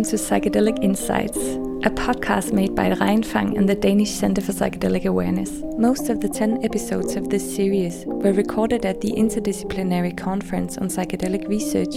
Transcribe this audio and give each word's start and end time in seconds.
Welcome 0.00 0.18
to 0.18 0.24
Psychedelic 0.24 0.82
Insights, 0.82 1.36
a 1.36 1.90
podcast 1.90 2.54
made 2.54 2.74
by 2.74 2.88
Reinfang 2.88 3.58
and 3.58 3.68
the 3.68 3.74
Danish 3.74 4.10
Center 4.10 4.40
for 4.40 4.52
Psychedelic 4.52 5.04
Awareness. 5.04 5.60
Most 5.76 6.08
of 6.08 6.22
the 6.22 6.28
10 6.30 6.64
episodes 6.64 7.16
of 7.16 7.28
this 7.28 7.54
series 7.54 8.04
were 8.06 8.32
recorded 8.32 8.86
at 8.86 9.02
the 9.02 9.12
Interdisciplinary 9.12 10.16
Conference 10.16 10.78
on 10.78 10.88
Psychedelic 10.88 11.46
Research 11.48 11.92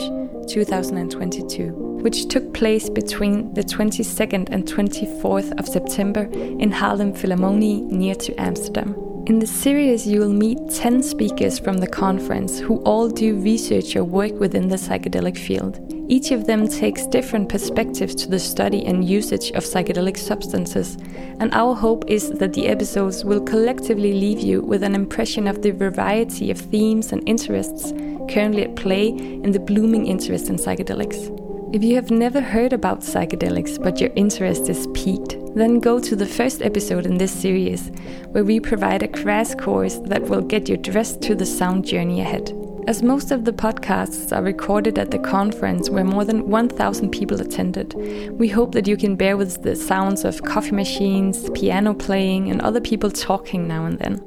2022, 0.50 1.70
which 2.04 2.28
took 2.28 2.54
place 2.54 2.90
between 2.90 3.54
the 3.54 3.64
22nd 3.64 4.50
and 4.50 4.66
24th 4.66 5.58
of 5.58 5.66
September 5.66 6.24
in 6.34 6.74
Haarlem 6.74 7.18
Philharmonie 7.18 7.84
near 7.84 8.16
to 8.16 8.36
Amsterdam. 8.36 8.96
In 9.28 9.40
the 9.40 9.48
series, 9.48 10.06
you 10.06 10.20
will 10.20 10.34
meet 10.34 10.58
10 10.72 11.02
speakers 11.04 11.58
from 11.58 11.78
the 11.78 11.88
conference 11.88 12.60
who 12.60 12.80
all 12.80 13.08
do 13.08 13.38
research 13.38 13.96
or 13.96 14.04
work 14.04 14.34
within 14.42 14.68
the 14.68 14.76
psychedelic 14.76 15.38
field. 15.38 15.93
Each 16.10 16.32
of 16.32 16.46
them 16.46 16.68
takes 16.68 17.08
different 17.08 17.48
perspectives 17.48 18.14
to 18.16 18.30
the 18.30 18.40
study 18.40 18.86
and 18.86 19.08
usage 19.08 19.52
of 19.52 19.64
psychedelic 19.64 20.18
substances, 20.18 20.98
and 21.40 21.54
our 21.54 21.74
hope 21.74 22.04
is 22.08 22.30
that 22.30 22.54
the 22.54 22.68
episodes 22.68 23.24
will 23.24 23.42
collectively 23.42 24.14
leave 24.14 24.42
you 24.42 24.62
with 24.62 24.84
an 24.84 24.96
impression 24.96 25.48
of 25.48 25.62
the 25.62 25.72
variety 25.72 26.52
of 26.52 26.60
themes 26.60 27.14
and 27.14 27.28
interests 27.28 27.94
currently 28.30 28.64
at 28.64 28.76
play 28.76 29.08
in 29.08 29.52
the 29.52 29.60
blooming 29.60 30.08
interest 30.08 30.50
in 30.50 30.58
psychedelics. 30.58 31.40
If 31.74 31.84
you 31.84 31.96
have 31.96 32.12
never 32.12 32.42
heard 32.42 32.74
about 32.74 33.00
psychedelics 33.00 33.82
but 33.82 34.00
your 34.00 34.12
interest 34.16 34.70
is 34.70 34.88
piqued, 34.94 35.38
then 35.56 35.80
go 35.80 36.00
to 36.00 36.16
the 36.16 36.26
first 36.26 36.62
episode 36.62 37.06
in 37.06 37.18
this 37.18 37.32
series, 37.32 37.90
where 38.32 38.44
we 38.44 38.60
provide 38.60 39.04
a 39.04 39.08
crash 39.08 39.56
course 39.56 40.00
that 40.06 40.24
will 40.24 40.42
get 40.42 40.68
you 40.68 40.78
dressed 40.78 41.22
to 41.22 41.34
the 41.34 41.46
sound 41.46 41.86
journey 41.86 42.22
ahead. 42.22 42.63
As 42.86 43.02
most 43.02 43.32
of 43.32 43.46
the 43.46 43.54
podcasts 43.54 44.36
are 44.36 44.44
recorded 44.44 45.00
at 45.00 45.10
the 45.10 45.18
conference 45.18 45.90
where 45.90 46.04
more 46.04 46.26
than 46.26 46.50
1,000 46.50 47.12
people 47.12 47.40
attended, 47.40 47.94
we 48.38 48.50
hope 48.50 48.74
that 48.74 48.90
you 48.90 48.98
can 48.98 49.16
bear 49.16 49.38
with 49.38 49.64
the 49.64 49.74
sounds 49.74 50.26
of 50.26 50.44
coffee 50.44 50.74
machines, 50.74 51.50
piano 51.52 51.94
playing, 51.94 52.52
and 52.52 52.62
other 52.62 52.82
people 52.82 53.10
talking 53.10 53.70
now 53.70 53.86
and 53.86 54.00
then. 54.00 54.22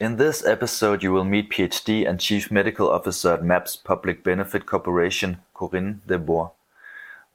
In 0.00 0.16
this 0.16 0.44
episode, 0.44 1.04
you 1.04 1.12
will 1.12 1.24
meet 1.24 1.50
PhD 1.50 2.08
and 2.08 2.18
Chief 2.18 2.50
Medical 2.50 2.90
Officer 2.90 3.34
at 3.34 3.44
MAPS 3.44 3.76
Public 3.76 4.24
Benefit 4.24 4.66
Corporation, 4.66 5.38
Corinne 5.54 6.02
De 6.08 6.18
Boer. 6.18 6.55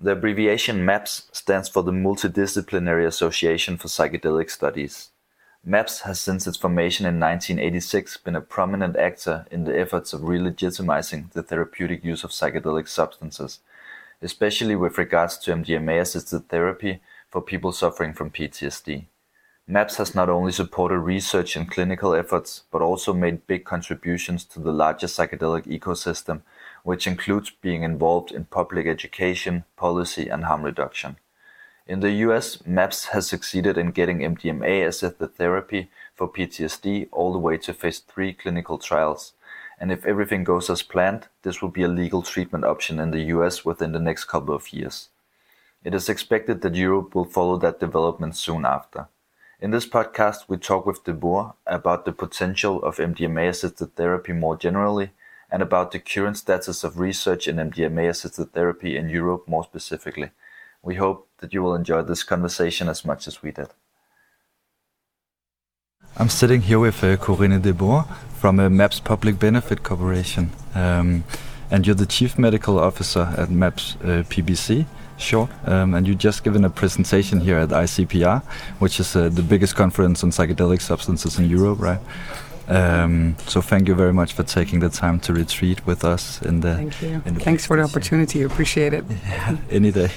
The 0.03 0.13
abbreviation 0.13 0.83
MAPS 0.83 1.29
stands 1.31 1.69
for 1.69 1.83
the 1.83 1.91
Multidisciplinary 1.91 3.05
Association 3.05 3.77
for 3.77 3.87
Psychedelic 3.87 4.49
Studies. 4.49 5.11
MAPS 5.63 6.01
has 6.01 6.19
since 6.19 6.47
its 6.47 6.57
formation 6.57 7.05
in 7.05 7.19
1986 7.19 8.17
been 8.17 8.35
a 8.35 8.41
prominent 8.41 8.97
actor 8.97 9.45
in 9.51 9.65
the 9.65 9.79
efforts 9.79 10.11
of 10.11 10.23
re-legitimizing 10.23 11.31
the 11.33 11.43
therapeutic 11.43 12.03
use 12.03 12.23
of 12.23 12.31
psychedelic 12.31 12.87
substances, 12.87 13.59
especially 14.23 14.75
with 14.75 14.97
regards 14.97 15.37
to 15.37 15.51
MDMA-assisted 15.51 16.49
therapy 16.49 16.99
for 17.29 17.39
people 17.39 17.71
suffering 17.71 18.13
from 18.13 18.31
PTSD. 18.31 19.05
MAPS 19.71 19.95
has 19.95 20.13
not 20.13 20.27
only 20.27 20.51
supported 20.51 20.99
research 20.99 21.55
and 21.55 21.71
clinical 21.71 22.13
efforts, 22.13 22.63
but 22.71 22.81
also 22.81 23.13
made 23.13 23.47
big 23.47 23.63
contributions 23.63 24.43
to 24.43 24.59
the 24.59 24.73
larger 24.73 25.07
psychedelic 25.07 25.65
ecosystem, 25.65 26.41
which 26.83 27.07
includes 27.07 27.51
being 27.51 27.81
involved 27.83 28.33
in 28.33 28.43
public 28.43 28.85
education, 28.85 29.63
policy, 29.77 30.27
and 30.27 30.43
harm 30.43 30.63
reduction. 30.63 31.15
In 31.87 32.01
the 32.01 32.11
US, 32.27 32.61
MAPS 32.65 33.05
has 33.13 33.27
succeeded 33.27 33.77
in 33.77 33.91
getting 33.91 34.19
MDMA 34.19 34.85
as 34.85 34.95
assisted 34.95 35.35
therapy 35.35 35.89
for 36.15 36.27
PTSD 36.27 37.07
all 37.13 37.31
the 37.31 37.39
way 37.39 37.55
to 37.59 37.73
phase 37.73 37.99
3 37.99 38.33
clinical 38.33 38.77
trials. 38.77 39.31
And 39.79 39.89
if 39.89 40.05
everything 40.05 40.43
goes 40.43 40.69
as 40.69 40.83
planned, 40.83 41.29
this 41.43 41.61
will 41.61 41.69
be 41.69 41.83
a 41.83 41.87
legal 41.87 42.23
treatment 42.23 42.65
option 42.65 42.99
in 42.99 43.11
the 43.11 43.23
US 43.35 43.63
within 43.63 43.93
the 43.93 43.99
next 43.99 44.25
couple 44.25 44.53
of 44.53 44.73
years. 44.73 45.07
It 45.85 45.93
is 45.93 46.09
expected 46.09 46.59
that 46.59 46.75
Europe 46.75 47.15
will 47.15 47.23
follow 47.23 47.55
that 47.59 47.79
development 47.79 48.35
soon 48.35 48.65
after. 48.65 49.07
In 49.61 49.69
this 49.69 49.85
podcast, 49.85 50.45
we 50.47 50.57
talk 50.57 50.87
with 50.87 51.03
De 51.03 51.13
Boer 51.13 51.53
about 51.67 52.05
the 52.05 52.11
potential 52.11 52.81
of 52.81 52.97
MDMA-assisted 52.97 53.95
therapy 53.95 54.33
more 54.33 54.57
generally, 54.57 55.11
and 55.51 55.61
about 55.61 55.91
the 55.91 55.99
current 55.99 56.37
status 56.37 56.83
of 56.83 56.97
research 56.97 57.47
in 57.47 57.57
MDMA-assisted 57.57 58.53
therapy 58.53 58.97
in 58.97 59.07
Europe 59.07 59.47
more 59.47 59.63
specifically. 59.63 60.31
We 60.81 60.95
hope 60.95 61.27
that 61.41 61.53
you 61.53 61.61
will 61.61 61.75
enjoy 61.75 62.01
this 62.01 62.23
conversation 62.23 62.89
as 62.89 63.05
much 63.05 63.27
as 63.27 63.43
we 63.43 63.51
did. 63.51 63.67
I'm 66.17 66.29
sitting 66.29 66.61
here 66.61 66.79
with 66.79 67.03
uh, 67.03 67.17
Corinne 67.17 67.61
De 67.61 67.71
Boer 67.71 68.05
from 68.39 68.59
uh, 68.59 68.67
MAPS 68.67 68.99
Public 68.99 69.37
Benefit 69.37 69.83
Corporation, 69.83 70.49
um, 70.73 71.23
and 71.69 71.85
you're 71.85 71.93
the 71.93 72.07
Chief 72.07 72.39
Medical 72.39 72.79
Officer 72.79 73.31
at 73.37 73.51
MAPS 73.51 73.95
uh, 74.01 74.23
PBC. 74.27 74.87
Sure. 75.21 75.47
Um, 75.65 75.93
and 75.93 76.07
you 76.07 76.15
just 76.15 76.43
given 76.43 76.65
a 76.65 76.69
presentation 76.69 77.39
here 77.39 77.57
at 77.57 77.69
ICPR, 77.69 78.43
which 78.79 78.99
is 78.99 79.15
uh, 79.15 79.29
the 79.29 79.43
biggest 79.43 79.75
conference 79.75 80.23
on 80.23 80.31
psychedelic 80.31 80.81
substances 80.81 81.37
in 81.37 81.49
Europe, 81.49 81.79
right? 81.79 81.99
Um, 82.67 83.35
so 83.47 83.61
thank 83.61 83.87
you 83.87 83.95
very 83.95 84.13
much 84.13 84.33
for 84.33 84.43
taking 84.43 84.79
the 84.79 84.89
time 84.89 85.19
to 85.21 85.33
retreat 85.33 85.85
with 85.85 86.03
us 86.03 86.41
in 86.41 86.61
the. 86.61 86.75
Thank 86.75 87.01
you. 87.01 87.21
The 87.25 87.39
Thanks 87.39 87.65
for 87.65 87.77
the 87.77 87.83
opportunity. 87.83 88.41
Appreciate 88.43 88.93
it. 88.93 89.05
Yeah, 89.27 89.57
any 89.69 89.91
day. 89.91 90.09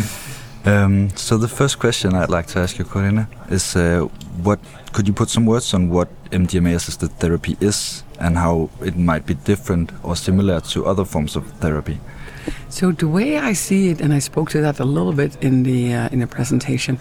um, 0.64 1.10
so 1.16 1.38
the 1.38 1.48
first 1.48 1.78
question 1.78 2.14
I'd 2.14 2.30
like 2.30 2.46
to 2.48 2.58
ask 2.58 2.78
you, 2.78 2.84
Corinne, 2.84 3.26
is 3.48 3.76
uh, 3.76 4.08
what 4.42 4.58
could 4.92 5.06
you 5.06 5.14
put 5.14 5.28
some 5.30 5.46
words 5.46 5.72
on 5.74 5.88
what 5.88 6.08
MDMA-assisted 6.30 7.10
therapy 7.18 7.56
is 7.60 8.02
and 8.18 8.36
how 8.36 8.70
it 8.80 8.96
might 8.96 9.24
be 9.26 9.34
different 9.34 9.90
or 10.02 10.16
similar 10.16 10.60
to 10.60 10.86
other 10.86 11.04
forms 11.04 11.36
of 11.36 11.46
therapy? 11.60 11.98
So 12.68 12.92
the 12.92 13.08
way 13.08 13.38
I 13.38 13.52
see 13.52 13.90
it, 13.90 14.00
and 14.00 14.12
I 14.12 14.18
spoke 14.18 14.50
to 14.50 14.60
that 14.60 14.80
a 14.80 14.84
little 14.84 15.12
bit 15.12 15.36
in 15.42 15.62
the 15.62 15.94
uh, 15.94 16.08
in 16.10 16.18
the 16.20 16.26
presentation, 16.26 16.98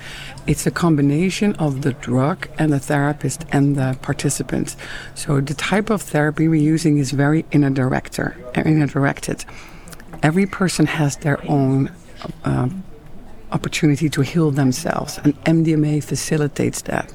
it's 0.47 0.65
a 0.67 0.71
combination 0.71 1.55
of 1.55 1.81
the 1.81 1.93
drug 1.93 2.47
and 2.57 2.71
the 2.71 2.79
therapist 2.79 3.45
and 3.51 3.75
the 3.75 3.97
participant. 4.01 4.75
So 5.15 5.41
the 5.41 5.53
type 5.53 5.89
of 5.89 6.01
therapy 6.01 6.47
we're 6.47 6.69
using 6.75 6.97
is 6.97 7.11
very 7.11 7.45
inner 7.51 7.69
director, 7.69 8.35
inner 8.55 8.87
directed. 8.87 9.45
Every 10.21 10.45
person 10.45 10.85
has 10.85 11.17
their 11.17 11.39
own. 11.49 11.91
Uh, 12.45 12.69
opportunity 13.53 14.09
to 14.09 14.21
heal 14.21 14.49
themselves, 14.51 15.19
and 15.23 15.35
MDMA 15.43 16.03
facilitates 16.03 16.81
that. 16.83 17.13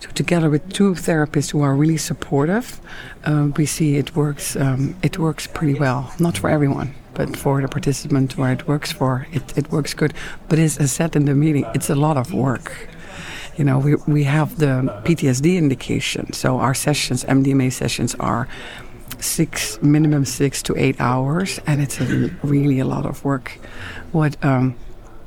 So 0.00 0.10
together 0.10 0.50
with 0.50 0.72
two 0.72 0.94
therapists 0.94 1.50
who 1.50 1.62
are 1.62 1.74
really 1.74 1.96
supportive, 1.96 2.80
uh, 3.24 3.48
we 3.56 3.66
see 3.66 3.96
it 3.96 4.14
works. 4.14 4.56
Um, 4.56 4.96
it 5.02 5.18
works 5.18 5.46
pretty 5.46 5.74
well. 5.74 6.12
Not 6.18 6.38
for 6.38 6.50
everyone, 6.50 6.94
but 7.20 7.36
for 7.36 7.60
the 7.60 7.68
participant 7.68 8.38
where 8.38 8.52
it 8.52 8.66
works 8.66 8.90
for, 8.92 9.26
it, 9.30 9.42
it 9.58 9.70
works 9.70 9.92
good. 9.92 10.14
But 10.48 10.58
as 10.58 10.78
I 10.78 10.86
said 10.86 11.14
in 11.14 11.26
the 11.26 11.34
meeting, 11.34 11.66
it's 11.74 11.90
a 11.90 11.94
lot 11.94 12.16
of 12.16 12.32
work. 12.32 12.88
You 13.58 13.64
know, 13.64 13.78
we, 13.78 13.94
we 14.06 14.24
have 14.24 14.58
the 14.58 14.74
PTSD 15.04 15.58
indication, 15.58 16.32
so 16.32 16.58
our 16.58 16.72
sessions, 16.72 17.24
MDMA 17.24 17.72
sessions, 17.72 18.14
are 18.14 18.48
six, 19.18 19.82
minimum 19.82 20.24
six 20.24 20.62
to 20.62 20.74
eight 20.78 20.98
hours, 20.98 21.60
and 21.66 21.82
it's 21.82 22.00
a, 22.00 22.30
really 22.42 22.78
a 22.78 22.86
lot 22.86 23.04
of 23.04 23.22
work. 23.22 23.58
What 24.12 24.42
um, 24.42 24.76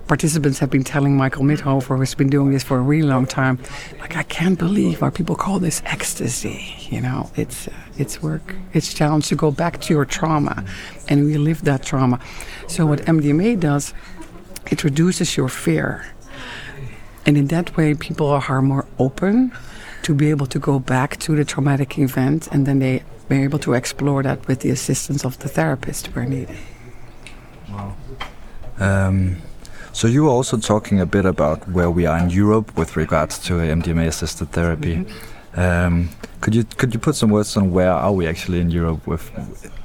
participants 0.08 0.60
have 0.60 0.70
been 0.70 0.84
telling 0.84 1.16
Michael 1.16 1.44
Mithoefer, 1.44 1.98
who's 1.98 2.14
been 2.14 2.30
doing 2.30 2.52
this 2.52 2.64
for 2.64 2.78
a 2.78 2.82
really 2.82 3.08
long 3.08 3.26
time, 3.26 3.60
like 4.00 4.16
I 4.16 4.24
can't 4.24 4.60
believe 4.60 5.02
why 5.02 5.10
people 5.10 5.36
call 5.36 5.60
this 5.60 5.82
ecstasy. 5.86 6.76
You 6.90 7.02
know, 7.02 7.32
it's 7.36 7.68
uh, 7.68 7.72
it's 7.98 8.22
work, 8.22 8.56
it's 8.74 8.94
challenge 8.94 9.28
to 9.30 9.36
go 9.36 9.52
back 9.52 9.80
to 9.82 9.94
your 9.94 10.06
trauma 10.06 10.64
and 11.08 11.26
relive 11.26 11.64
that 11.64 11.84
trauma. 11.84 12.20
So 12.68 12.86
what 12.86 13.00
MDMA 13.00 13.60
does, 13.60 13.94
it 14.70 14.84
reduces 14.84 15.38
your 15.38 15.50
fear, 15.50 16.06
and 17.26 17.38
in 17.38 17.48
that 17.48 17.78
way, 17.78 17.94
people 17.94 18.28
are 18.28 18.62
more 18.62 18.86
open 19.00 19.52
to 20.04 20.14
be 20.14 20.30
able 20.30 20.48
to 20.48 20.60
go 20.60 20.80
back 20.80 21.18
to 21.20 21.36
the 21.36 21.46
traumatic 21.46 21.98
event, 21.98 22.50
and 22.52 22.66
then 22.66 22.80
they 22.80 23.04
are 23.30 23.36
able 23.36 23.60
to 23.60 23.74
explore 23.74 24.22
that 24.24 24.46
with 24.48 24.60
the 24.60 24.70
assistance 24.70 25.24
of 25.24 25.40
the 25.40 25.48
therapist 25.48 26.08
where 26.08 26.26
needed. 26.26 26.58
Wow. 27.70 27.96
Um 28.80 29.38
so 29.94 30.08
you 30.08 30.24
were 30.24 30.30
also 30.30 30.58
talking 30.58 31.00
a 31.00 31.06
bit 31.06 31.26
about 31.26 31.70
where 31.70 31.90
we 31.90 32.06
are 32.06 32.18
in 32.18 32.30
Europe 32.30 32.76
with 32.76 32.98
regards 32.98 33.40
to 33.40 33.54
MDMA-assisted 33.54 34.52
therapy. 34.52 34.96
Mm 34.96 35.06
-hmm. 35.06 35.88
um, 35.88 36.10
could 36.44 36.56
you 36.56 36.66
could 36.78 36.94
you 36.94 37.00
put 37.00 37.16
some 37.16 37.32
words 37.32 37.56
on 37.58 37.72
where 37.72 37.94
are 37.94 38.12
we 38.12 38.28
actually 38.28 38.60
in 38.60 38.70
Europe 38.70 39.02
with 39.12 39.32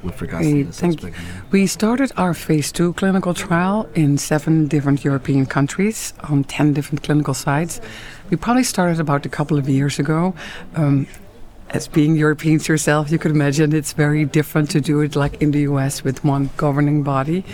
with 0.02 0.20
regards 0.20 0.46
we 0.46 0.62
to 0.62 0.66
this 0.66 0.80
thank 0.80 0.94
aspect? 0.94 1.16
We 1.52 1.66
started 1.66 2.10
our 2.16 2.34
phase 2.34 2.72
two 2.72 2.92
clinical 2.94 3.34
trial 3.34 3.86
in 3.94 4.18
seven 4.18 4.66
different 4.66 5.04
European 5.04 5.46
countries 5.46 6.14
on 6.30 6.44
ten 6.44 6.72
different 6.72 7.04
clinical 7.06 7.34
sites. 7.34 7.80
We 8.30 8.36
probably 8.36 8.64
started 8.64 8.98
about 9.00 9.26
a 9.26 9.28
couple 9.28 9.58
of 9.58 9.68
years 9.68 9.98
ago. 9.98 10.34
Um, 10.74 11.06
as 11.70 11.86
being 11.86 12.16
Europeans 12.16 12.66
yourself, 12.66 13.10
you 13.10 13.18
could 13.18 13.30
imagine 13.30 13.76
it's 13.76 13.92
very 13.92 14.24
different 14.24 14.70
to 14.70 14.80
do 14.80 15.00
it 15.00 15.14
like 15.14 15.42
in 15.42 15.50
the 15.50 15.60
US 15.60 16.02
with 16.02 16.24
one 16.24 16.48
governing 16.56 17.02
body. 17.02 17.44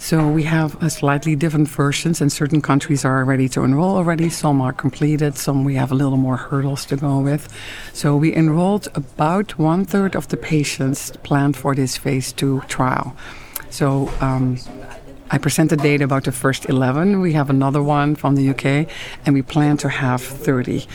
So 0.00 0.28
we 0.28 0.44
have 0.44 0.80
a 0.82 0.88
slightly 0.88 1.34
different 1.34 1.68
versions, 1.68 2.20
and 2.20 2.32
certain 2.32 2.62
countries 2.62 3.04
are 3.04 3.24
ready 3.24 3.48
to 3.50 3.64
enroll 3.64 3.96
already. 3.96 4.30
Some 4.30 4.60
are 4.60 4.72
completed. 4.72 5.36
Some 5.36 5.64
we 5.64 5.74
have 5.74 5.90
a 5.90 5.94
little 5.94 6.16
more 6.16 6.36
hurdles 6.36 6.86
to 6.86 6.96
go 6.96 7.18
with. 7.18 7.48
So 7.92 8.16
we 8.16 8.34
enrolled 8.34 8.88
about 8.94 9.58
one 9.58 9.84
third 9.84 10.14
of 10.14 10.28
the 10.28 10.36
patients 10.36 11.12
planned 11.24 11.56
for 11.56 11.74
this 11.74 11.96
phase 11.96 12.32
two 12.32 12.62
trial. 12.68 13.16
So 13.70 14.10
um, 14.20 14.56
I 15.30 15.36
presented 15.36 15.80
data 15.80 16.04
about 16.04 16.24
the 16.24 16.32
first 16.32 16.68
11. 16.70 17.20
We 17.20 17.34
have 17.34 17.50
another 17.50 17.82
one 17.82 18.14
from 18.14 18.34
the 18.34 18.48
UK, 18.50 18.88
and 19.26 19.34
we 19.34 19.42
plan 19.42 19.76
to 19.78 19.88
have 19.88 20.22
30. 20.22 20.86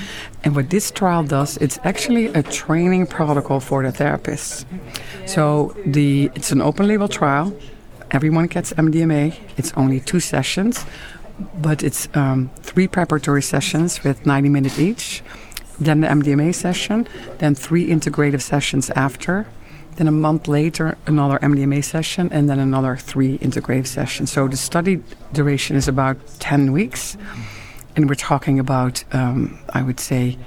And 0.44 0.56
what 0.56 0.70
this 0.70 0.90
trial 0.90 1.24
does, 1.24 1.58
it's 1.58 1.78
actually 1.84 2.28
a 2.28 2.42
training 2.42 3.08
protocol 3.08 3.60
for 3.60 3.84
the 3.84 3.96
therapists. 3.96 4.66
So 5.28 5.76
the 5.86 6.32
it's 6.36 6.52
an 6.52 6.62
open 6.62 6.88
label 6.88 7.08
trial. 7.08 7.54
Everyone 8.14 8.48
gets 8.48 8.72
MDMA. 8.74 9.36
It's 9.58 9.74
only 9.74 10.00
two 10.00 10.20
sessions, 10.20 10.86
but 11.62 11.84
it's 11.84 12.08
um, 12.14 12.52
three 12.62 12.88
preparatory 12.88 13.42
sessions 13.42 14.04
with 14.04 14.26
90 14.26 14.50
minutes 14.50 14.80
each. 14.80 15.24
Then 15.80 16.02
the 16.02 16.08
MDMA 16.08 16.54
session, 16.56 17.08
then 17.40 17.56
three 17.56 17.90
integrative 17.90 18.42
sessions 18.42 18.90
after 18.92 19.48
then 19.96 20.08
a 20.08 20.12
month 20.12 20.48
later, 20.48 20.98
another 21.06 21.38
MDMA 21.40 21.84
session, 21.84 22.30
and 22.32 22.50
then 22.50 22.60
another 22.60 22.98
three 22.98 23.38
integrative 23.40 23.88
sessions. 23.88 24.32
So 24.32 24.48
the 24.48 24.58
study 24.58 25.04
duration 25.34 25.76
is 25.76 25.88
about 25.88 26.18
10 26.40 26.72
weeks. 26.72 27.18
And 27.96 28.10
we're 28.10 28.16
talking 28.16 28.60
about, 28.60 29.04
um, 29.14 29.60
I 29.70 29.84
would 29.84 30.00
say, 30.00 30.38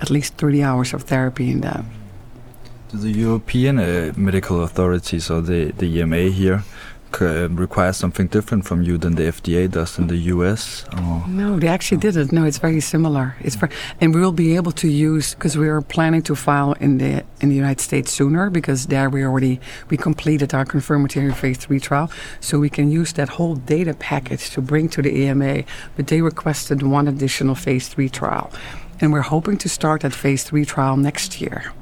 at 0.00 0.10
least 0.10 0.34
30 0.34 0.62
hours 0.62 0.92
of 0.92 1.04
therapy 1.04 1.50
in 1.50 1.62
that. 1.62 1.84
The 2.92 3.10
European 3.10 3.78
uh, 3.78 4.12
medical 4.16 4.64
authorities 4.64 5.30
or 5.30 5.40
the, 5.40 5.70
the 5.72 5.86
EMA 5.86 6.30
here 6.30 6.64
uh, 7.20 7.48
require 7.50 7.92
something 7.92 8.26
different 8.26 8.64
from 8.64 8.82
you 8.82 8.96
than 8.98 9.14
the 9.14 9.24
FDA 9.24 9.70
does 9.70 9.98
in 9.98 10.06
the 10.06 10.16
US? 10.34 10.84
Or? 10.92 11.24
No, 11.28 11.58
they 11.58 11.68
actually 11.68 11.98
didn't. 11.98 12.32
No, 12.32 12.44
it's 12.44 12.58
very 12.58 12.80
similar. 12.80 13.36
It's 13.40 13.56
and 14.00 14.14
we 14.14 14.20
will 14.20 14.32
be 14.32 14.56
able 14.56 14.72
to 14.72 14.88
use 14.88 15.34
because 15.34 15.56
we 15.56 15.68
are 15.68 15.80
planning 15.80 16.22
to 16.22 16.34
file 16.34 16.72
in 16.80 16.98
the 16.98 17.24
in 17.40 17.48
the 17.48 17.56
United 17.56 17.80
States 17.80 18.12
sooner 18.12 18.50
because 18.50 18.86
there 18.86 19.10
we 19.10 19.24
already 19.24 19.60
we 19.88 19.96
completed 19.96 20.54
our 20.54 20.64
confirmatory 20.64 21.32
phase 21.32 21.58
three 21.58 21.80
trial, 21.80 22.10
so 22.40 22.58
we 22.58 22.70
can 22.70 22.90
use 22.90 23.12
that 23.14 23.28
whole 23.30 23.56
data 23.56 23.94
package 23.94 24.50
to 24.50 24.60
bring 24.60 24.88
to 24.90 25.02
the 25.02 25.10
EMA. 25.10 25.64
But 25.96 26.06
they 26.06 26.22
requested 26.22 26.82
one 26.82 27.08
additional 27.08 27.54
phase 27.54 27.88
three 27.88 28.08
trial, 28.08 28.50
and 29.00 29.12
we're 29.12 29.22
hoping 29.22 29.58
to 29.58 29.68
start 29.68 30.02
that 30.02 30.14
phase 30.14 30.44
three 30.44 30.64
trial 30.64 30.96
next 30.96 31.40
year. 31.40 31.72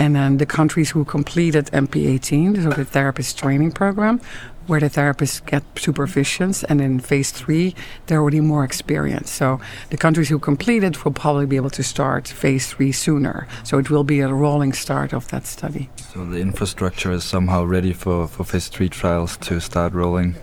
And 0.00 0.16
then 0.16 0.38
the 0.38 0.46
countries 0.46 0.90
who 0.90 1.04
completed 1.04 1.66
MP18, 1.66 2.62
so 2.62 2.70
the 2.70 2.86
therapist 2.86 3.38
training 3.38 3.72
program, 3.72 4.18
where 4.66 4.80
the 4.80 4.88
therapists 4.88 5.44
get 5.44 5.62
supervisions, 5.74 6.64
and 6.70 6.80
in 6.80 7.00
phase 7.00 7.30
three, 7.30 7.74
they're 8.06 8.20
already 8.20 8.40
more 8.40 8.64
experienced. 8.64 9.34
So 9.34 9.60
the 9.90 9.98
countries 9.98 10.30
who 10.30 10.38
completed 10.38 10.96
will 11.04 11.12
probably 11.12 11.44
be 11.44 11.56
able 11.56 11.70
to 11.70 11.82
start 11.82 12.28
phase 12.28 12.68
three 12.68 12.92
sooner. 12.92 13.46
So 13.62 13.78
it 13.78 13.90
will 13.90 14.04
be 14.04 14.20
a 14.20 14.32
rolling 14.32 14.72
start 14.72 15.12
of 15.12 15.28
that 15.28 15.44
study. 15.46 15.90
So 16.14 16.24
the 16.24 16.40
infrastructure 16.40 17.12
is 17.12 17.22
somehow 17.24 17.64
ready 17.64 17.92
for, 17.92 18.26
for 18.26 18.44
phase 18.44 18.68
three 18.68 18.88
trials 18.88 19.36
to 19.38 19.60
start 19.60 19.92
rolling. 19.92 20.34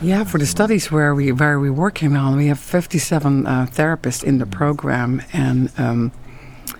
Yeah, 0.00 0.24
for 0.24 0.38
the 0.38 0.46
studies 0.46 0.90
where 0.90 1.14
we 1.14 1.30
where 1.32 1.60
we're 1.60 1.72
working 1.72 2.16
on, 2.16 2.36
we 2.36 2.46
have 2.46 2.58
57 2.58 3.46
uh, 3.46 3.66
therapists 3.66 4.24
in 4.24 4.38
the 4.38 4.46
program, 4.46 5.22
and 5.32 5.72
um, 5.76 6.12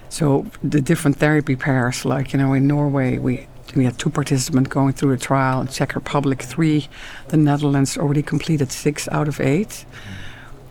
so 0.09 0.47
the 0.63 0.81
different 0.81 1.17
therapy 1.17 1.57
pairs, 1.57 2.05
like 2.05 2.33
you 2.33 2.39
know, 2.39 2.53
in 2.53 2.67
Norway, 2.67 3.19
we 3.19 3.47
we 3.77 3.85
had 3.85 3.99
two 3.99 4.11
participants 4.11 4.71
going 4.71 4.95
through 4.95 5.17
the 5.17 5.23
trial. 5.23 5.61
in 5.61 5.69
Czech 5.69 5.95
Republic 5.95 6.43
three, 6.43 6.89
the 7.29 7.37
Netherlands 7.37 7.99
already 7.99 8.23
completed 8.23 8.73
six 8.73 9.09
out 9.13 9.29
of 9.29 9.41
eight. 9.41 9.85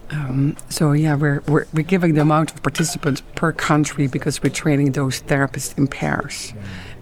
Um, 0.10 0.56
so 0.70 0.94
yeah, 0.94 1.16
we're, 1.16 1.42
we're 1.48 1.66
we're 1.74 1.84
giving 1.84 2.14
the 2.16 2.22
amount 2.22 2.52
of 2.54 2.64
participants 2.64 3.22
per 3.36 3.52
country 3.52 4.08
because 4.08 4.42
we're 4.42 4.50
training 4.50 4.94
those 4.94 5.22
therapists 5.22 5.78
in 5.78 5.88
pairs, 5.88 6.54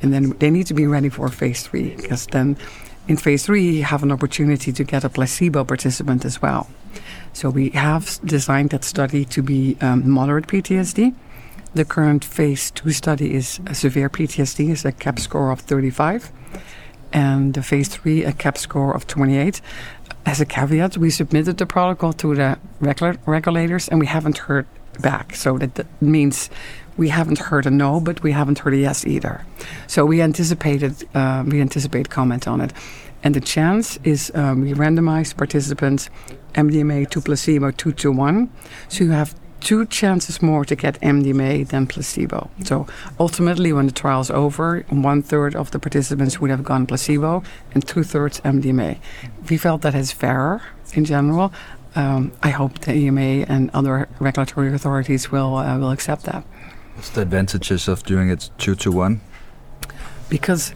and 0.02 0.12
then 0.14 0.32
they 0.40 0.50
need 0.50 0.68
to 0.68 0.74
be 0.74 0.88
ready 0.88 1.10
for 1.10 1.30
phase 1.30 1.64
three 1.64 1.96
because 1.96 2.26
then 2.28 2.58
in 3.08 3.16
phase 3.16 3.46
three 3.46 3.78
you 3.78 3.84
have 3.84 4.04
an 4.04 4.12
opportunity 4.12 4.72
to 4.74 4.84
get 4.84 5.04
a 5.04 5.10
placebo 5.10 5.64
participant 5.64 6.26
as 6.26 6.42
well. 6.42 6.68
So 7.34 7.50
we 7.50 7.70
have 7.70 8.20
designed 8.26 8.72
that 8.72 8.84
study 8.84 9.26
to 9.26 9.44
be 9.44 9.78
um, 9.82 10.10
moderate 10.10 10.48
PTSD 10.48 11.14
the 11.76 11.86
current 11.86 12.24
phase 12.24 12.72
two 12.72 12.92
study 12.92 13.34
is 13.34 13.60
a 13.68 13.76
severe 13.76 14.10
PTSD, 14.10 14.70
is 14.70 14.86
a 14.86 14.94
CAP 14.94 15.20
score 15.20 15.52
of 15.52 15.60
35, 15.60 16.32
and 17.12 17.54
the 17.54 17.62
phase 17.62 17.90
three 17.90 18.24
a 18.24 18.32
CAP 18.32 18.58
score 18.58 18.94
of 18.96 19.06
28. 19.08 19.60
As 20.26 20.40
a 20.40 20.46
caveat, 20.46 20.98
we 20.98 21.10
submitted 21.10 21.58
the 21.58 21.66
protocol 21.66 22.14
to 22.14 22.34
the 22.34 22.58
regula- 22.80 23.18
regulators, 23.26 23.90
and 23.90 24.00
we 24.00 24.08
haven't 24.08 24.38
heard 24.38 24.66
back. 25.02 25.36
So 25.36 25.58
that, 25.58 25.76
that 25.76 25.88
means 26.02 26.50
we 26.96 27.10
haven't 27.10 27.40
heard 27.40 27.66
a 27.66 27.72
no, 27.72 28.00
but 28.00 28.24
we 28.24 28.32
haven't 28.32 28.60
heard 28.60 28.74
a 28.74 28.78
yes 28.78 29.06
either. 29.06 29.46
So 29.88 30.06
we 30.06 30.22
anticipated 30.22 31.04
uh, 31.14 31.44
we 31.46 31.60
anticipate 31.60 32.10
comment 32.10 32.48
on 32.48 32.62
it, 32.62 32.72
and 33.22 33.36
the 33.36 33.42
chance 33.42 34.00
is 34.06 34.32
um, 34.34 34.62
we 34.62 34.74
randomize 34.74 35.36
participants 35.36 36.10
MDMA 36.54 37.10
to 37.10 37.20
placebo 37.20 37.72
two 37.72 37.92
to 37.92 38.14
one, 38.14 38.50
so 38.88 39.04
you 39.04 39.12
have 39.12 39.36
two 39.62 39.86
chances 39.86 40.42
more 40.42 40.66
to 40.66 40.76
get 40.76 41.00
MDMA 41.02 41.68
than 41.68 41.88
placebo. 41.88 42.50
So 42.64 42.88
ultimately, 43.20 43.74
when 43.74 43.88
the 43.88 43.92
trial 43.92 44.22
is 44.22 44.32
over, 44.32 44.86
one 44.90 45.22
third 45.22 45.56
of 45.56 45.72
the 45.72 45.80
participants 45.80 46.40
would 46.40 46.50
have 46.50 46.64
gone 46.64 46.86
placebo 46.86 47.44
and 47.74 47.86
two 47.86 48.04
thirds 48.04 48.40
MDMA. 48.42 49.00
We 49.50 49.58
felt 49.58 49.82
that 49.82 49.96
is 49.96 50.12
fairer 50.12 50.62
in 50.94 51.06
general. 51.06 51.52
Um, 51.96 52.34
I 52.44 52.50
hope 52.50 52.80
the 52.80 52.94
EMA 52.94 53.46
and 53.48 53.72
other 53.74 54.10
regulatory 54.20 54.74
authorities 54.74 55.32
will 55.32 55.56
uh, 55.56 55.78
will 55.80 55.92
accept 55.92 56.24
that. 56.24 56.44
What's 56.96 57.10
the 57.10 57.22
advantages 57.22 57.88
of 57.88 58.04
doing 58.04 58.30
it 58.30 58.50
two 58.58 58.76
to 58.76 58.92
one? 58.92 59.22
Because 60.30 60.74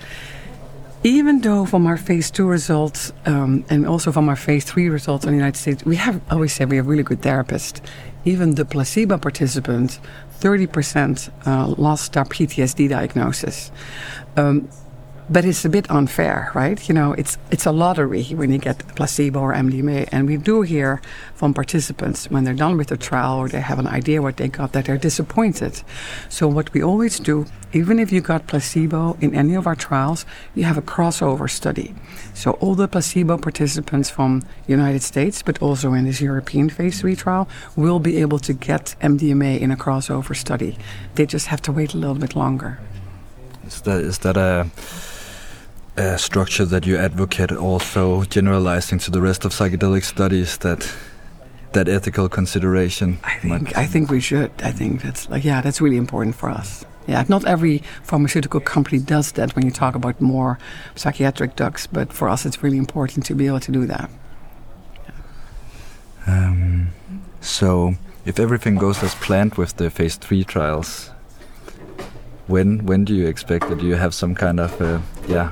even 1.04 1.42
though 1.42 1.66
from 1.66 1.88
our 1.88 1.98
phase 1.98 2.30
two 2.30 2.48
results 2.48 3.14
um, 3.26 3.64
and 3.70 3.88
also 3.88 4.12
from 4.12 4.28
our 4.30 4.36
phase 4.36 4.66
three 4.66 4.90
results 4.90 5.26
in 5.26 5.32
the 5.32 5.38
United 5.38 5.58
States, 5.58 5.86
we 5.86 5.96
have 5.96 6.22
always 6.30 6.54
said 6.54 6.70
we 6.70 6.78
have 6.78 6.88
really 6.88 7.04
good 7.04 7.22
therapists 7.22 7.82
even 8.26 8.56
the 8.56 8.66
placebo 8.66 9.18
participants, 9.18 10.00
30% 10.40 11.32
uh, 11.48 11.68
lost 11.68 12.14
their 12.14 12.26
PTSD 12.26 12.90
diagnosis. 12.90 13.72
Um, 14.38 14.70
but 15.30 15.46
it's 15.46 15.64
a 15.64 15.70
bit 15.70 15.90
unfair, 15.92 16.52
right? 16.56 16.88
You 16.90 16.96
know, 16.96 17.14
it's 17.14 17.38
it's 17.52 17.66
a 17.66 17.72
lottery 17.72 18.24
when 18.24 18.52
you 18.52 18.58
get 18.58 18.80
placebo 18.96 19.40
or 19.40 19.54
MDMA, 19.54 20.10
and 20.12 20.28
we 20.28 20.38
do 20.38 20.62
hear 20.64 21.02
from 21.36 21.54
participants 21.54 22.30
when 22.32 22.44
they're 22.44 22.54
done 22.54 22.78
with 22.78 22.88
the 22.88 22.98
trial 22.98 23.38
or 23.38 23.48
they 23.48 23.62
have 23.62 23.80
an 23.80 23.88
idea 23.88 24.22
what 24.22 24.38
they 24.38 24.48
got 24.48 24.74
that 24.74 24.86
they're 24.86 24.98
disappointed. 24.98 25.84
So 26.30 26.48
what 26.48 26.74
we 26.74 26.82
always 26.82 27.20
do, 27.20 27.46
even 27.74 28.00
if 28.00 28.12
you 28.12 28.22
got 28.22 28.48
placebo 28.48 29.18
in 29.22 29.36
any 29.36 29.54
of 29.56 29.68
our 29.68 29.76
trials, 29.76 30.26
you 30.56 30.64
have 30.64 30.78
a 30.78 30.82
crossover 30.82 31.50
study. 31.50 31.94
So 32.34 32.52
all 32.54 32.76
the 32.76 32.88
placebo 32.88 33.38
participants 33.38 34.10
from 34.10 34.44
United 34.68 35.04
States, 35.04 35.44
but 35.44 35.62
also 35.62 35.94
in 35.94 36.06
this 36.06 36.22
European 36.22 36.70
phase 36.70 37.02
three 37.02 37.16
trial, 37.16 37.48
will 37.76 38.00
be 38.00 38.18
able 38.18 38.40
to 38.40 38.54
get 38.54 38.96
MDMA 39.02 39.60
in 39.60 39.72
a 39.72 39.78
crossover 39.78 40.36
study. 40.36 40.78
They 41.16 41.26
just 41.28 41.48
have 41.48 41.62
to 41.64 41.72
wait 41.72 41.94
a 41.94 41.98
little 41.98 42.16
bit 42.16 42.36
longer. 42.36 42.80
Is 43.68 43.82
that 43.82 44.02
is 44.02 44.18
that 44.20 44.36
a 44.36 44.68
uh, 46.00 46.18
structure 46.18 46.66
that 46.66 46.86
you 46.86 46.98
advocate 46.98 47.52
also 47.52 48.24
generalizing 48.24 49.00
to 49.00 49.12
the 49.12 49.22
rest 49.22 49.46
of 49.46 49.52
psychedelic 49.52 50.04
studies 50.04 50.58
that 50.60 50.92
that 51.74 51.88
ethical 51.88 52.28
consideration 52.30 53.20
I 53.24 53.36
think 53.38 53.78
I 53.78 53.86
think 53.86 54.10
we 54.10 54.22
should. 54.22 54.52
I 54.64 54.72
think 54.72 55.02
that's 55.02 55.30
like 55.30 55.44
yeah 55.44 55.62
that's 55.62 55.82
really 55.82 55.98
important 55.98 56.36
for 56.36 56.50
us. 56.50 56.86
Yeah 57.08 57.26
not 57.28 57.46
every 57.46 57.84
pharmaceutical 58.04 58.60
company 58.60 59.00
does 59.00 59.34
that 59.34 59.56
when 59.56 59.66
you 59.66 59.72
talk 59.72 59.96
about 59.96 60.22
more 60.22 60.58
psychiatric 60.96 61.56
drugs 61.56 61.88
but 61.88 62.14
for 62.14 62.30
us 62.30 62.46
it's 62.46 62.64
really 62.64 62.78
important 62.78 63.26
to 63.26 63.36
be 63.36 63.48
able 63.48 63.60
to 63.60 63.72
do 63.72 63.86
that. 63.86 64.10
Yeah. 65.06 66.48
um, 66.48 66.90
so 67.42 67.96
if 68.26 68.40
everything 68.40 68.78
goes 68.78 69.04
as 69.04 69.16
planned 69.16 69.56
with 69.56 69.76
the 69.78 69.90
phase 69.90 70.16
3 70.16 70.44
trials 70.44 71.12
when 72.48 72.86
when 72.86 73.06
do 73.06 73.14
you 73.14 73.28
expect 73.28 73.70
that 73.70 73.82
you 73.82 73.96
have 73.96 74.14
some 74.14 74.34
kind 74.34 74.60
of 74.60 74.82
uh, 74.82 75.00
yeah 75.28 75.52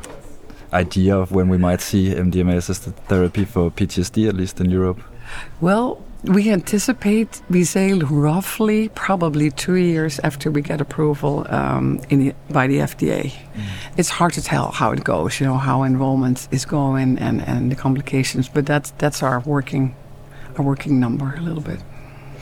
idea 0.73 1.17
of 1.17 1.31
when 1.31 1.49
we 1.49 1.57
might 1.57 1.81
see 1.81 2.09
MDMA 2.09 2.57
assisted 2.57 2.95
therapy 3.07 3.45
for 3.45 3.71
PTSD, 3.71 4.27
at 4.27 4.35
least 4.35 4.59
in 4.59 4.69
Europe? 4.69 5.01
Well, 5.61 6.01
we 6.23 6.51
anticipate, 6.51 7.41
we 7.49 7.63
say 7.63 7.93
roughly 7.93 8.89
probably 8.89 9.51
two 9.51 9.75
years 9.75 10.19
after 10.19 10.49
we 10.49 10.61
get 10.61 10.81
approval 10.81 11.45
um, 11.49 11.97
the, 12.09 12.33
by 12.49 12.67
the 12.67 12.79
FDA. 12.79 13.31
Mm. 13.31 13.63
It's 13.97 14.09
hard 14.09 14.33
to 14.33 14.41
tell 14.41 14.71
how 14.71 14.91
it 14.91 15.03
goes, 15.03 15.39
you 15.39 15.45
know, 15.45 15.57
how 15.57 15.83
enrollment 15.83 16.47
is 16.51 16.65
going 16.65 17.17
and, 17.19 17.41
and 17.41 17.71
the 17.71 17.75
complications, 17.75 18.49
but 18.49 18.65
that's, 18.65 18.91
that's 18.97 19.21
our 19.21 19.39
working, 19.41 19.95
our 20.57 20.65
working 20.65 20.99
number 20.99 21.35
a 21.37 21.41
little 21.41 21.61
bit. 21.61 21.79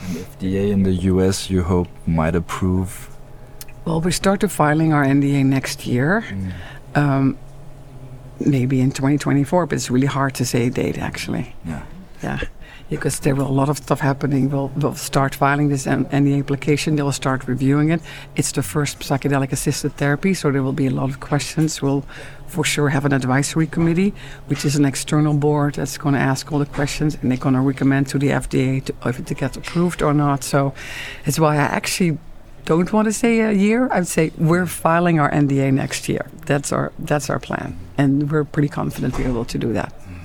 And 0.08 0.18
FDA 0.18 0.72
in 0.72 0.84
the 0.84 0.94
US, 0.94 1.50
you 1.50 1.64
hope, 1.64 1.88
might 2.08 2.36
approve? 2.36 3.10
Well, 3.84 4.02
we 4.02 4.12
started 4.12 4.50
filing 4.50 4.94
our 4.94 5.06
NDA 5.06 5.46
next 5.46 5.86
year. 5.86 6.26
Mm. 6.28 6.54
Um, 6.98 7.38
maybe 8.40 8.82
in 8.82 8.92
2024, 8.92 9.66
but 9.66 9.76
it's 9.76 9.90
really 9.90 10.08
hard 10.08 10.36
to 10.36 10.46
say 10.46 10.68
a 10.68 10.70
date 10.70 10.98
actually. 10.98 11.56
Yeah. 11.66 11.84
Yeah. 12.24 12.40
Because 12.90 13.20
there 13.22 13.34
will 13.34 13.48
a 13.48 13.52
lot 13.52 13.68
of 13.68 13.78
stuff 13.78 14.00
happening. 14.00 14.50
We'll, 14.52 14.72
we'll 14.76 14.94
start 14.94 15.34
filing 15.34 15.70
this 15.70 15.88
NDA 15.88 16.40
application. 16.40 16.96
They'll 16.96 17.12
start 17.12 17.48
reviewing 17.48 17.90
it. 17.90 18.00
It's 18.36 18.52
the 18.52 18.62
first 18.62 19.00
psychedelic 19.00 19.52
assisted 19.52 19.98
therapy, 19.98 20.36
so 20.36 20.52
there 20.52 20.62
will 20.62 20.72
be 20.72 20.86
a 20.86 20.92
lot 20.92 21.10
of 21.10 21.20
questions. 21.20 21.82
We'll 21.82 22.06
for 22.46 22.64
sure 22.64 22.90
have 22.90 23.04
an 23.06 23.12
advisory 23.12 23.66
committee, 23.66 24.14
which 24.46 24.66
is 24.66 24.76
an 24.76 24.86
external 24.86 25.34
board 25.34 25.76
that's 25.76 25.98
going 25.98 26.14
to 26.14 26.22
ask 26.22 26.52
all 26.52 26.60
the 26.60 26.66
questions 26.68 27.18
and 27.20 27.32
they're 27.32 27.40
going 27.40 27.56
to 27.56 27.62
recommend 27.62 28.08
to 28.10 28.20
the 28.20 28.28
FDA 28.28 28.86
to, 28.86 28.94
if 29.06 29.20
it 29.20 29.36
gets 29.36 29.58
approved 29.58 30.04
or 30.04 30.14
not. 30.14 30.44
So 30.44 30.74
that's 31.26 31.40
why 31.40 31.56
I 31.56 31.62
actually 31.62 32.20
don't 32.66 32.92
want 32.92 33.06
to 33.06 33.14
say 33.14 33.40
a 33.40 33.52
year. 33.52 33.88
I'd 33.92 34.08
say 34.08 34.32
we're 34.38 34.66
filing 34.66 35.20
our 35.20 35.32
NDA 35.32 35.74
next 35.74 36.10
year. 36.10 36.26
That's 36.46 36.72
our 36.72 36.92
that's 37.00 37.30
our 37.30 37.40
plan, 37.40 37.78
and 37.98 38.32
we're 38.32 38.44
pretty 38.44 38.70
confident 38.70 39.18
we're 39.18 39.30
able 39.30 39.46
to 39.46 39.58
do 39.58 39.74
that. 39.74 39.94
Mm. 40.00 40.20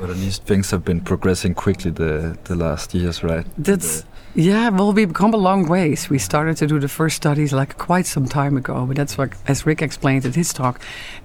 But 0.00 0.10
at 0.10 0.16
least 0.16 0.44
things 0.44 0.70
have 0.70 0.84
been 0.84 1.00
progressing 1.00 1.54
quickly 1.54 1.90
the 1.90 2.38
the 2.44 2.54
last 2.54 2.94
years, 2.94 3.22
right? 3.22 3.46
That's 3.58 4.04
yeah. 4.34 4.68
Well, 4.68 4.92
we've 4.92 5.14
come 5.14 5.32
a 5.32 5.38
long 5.38 5.66
ways. 5.66 6.10
We 6.10 6.18
started 6.18 6.58
to 6.58 6.66
do 6.66 6.78
the 6.78 6.88
first 6.88 7.16
studies 7.16 7.52
like 7.52 7.78
quite 7.78 8.06
some 8.06 8.28
time 8.28 8.56
ago, 8.56 8.84
but 8.86 8.96
that's 8.96 9.16
what, 9.16 9.32
as 9.46 9.64
Rick 9.64 9.80
explained 9.80 10.26
in 10.26 10.34
his 10.34 10.52
talk, 10.52 10.80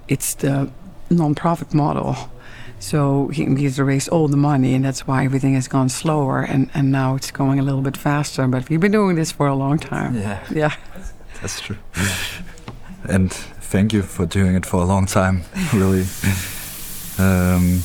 it's 0.08 0.34
the 0.36 0.72
nonprofit 1.10 1.74
model. 1.74 2.16
So 2.82 3.28
he, 3.28 3.46
he's 3.56 3.80
raised 3.80 4.10
all 4.10 4.28
the 4.28 4.38
money, 4.38 4.74
and 4.74 4.84
that's 4.84 5.06
why 5.06 5.24
everything 5.24 5.54
has 5.54 5.68
gone 5.68 5.88
slower, 5.88 6.42
and, 6.42 6.70
and 6.74 6.92
now 6.92 7.16
it's 7.16 7.30
going 7.30 7.60
a 7.60 7.64
little 7.64 7.82
bit 7.82 7.96
faster. 7.96 8.48
But 8.48 8.70
we've 8.70 8.80
been 8.80 8.92
doing 8.92 9.16
this 9.16 9.32
for 9.32 9.46
a 9.48 9.56
long 9.56 9.78
time. 9.78 10.16
Yeah, 10.16 10.44
yeah, 10.52 10.76
that's 11.42 11.62
true. 11.62 11.78
and 13.08 13.32
thank 13.32 13.94
you 13.94 14.02
for 14.02 14.26
doing 14.26 14.56
it 14.56 14.66
for 14.66 14.82
a 14.82 14.86
long 14.86 15.06
time, 15.06 15.44
really. 15.74 16.06
Um, 17.20 17.78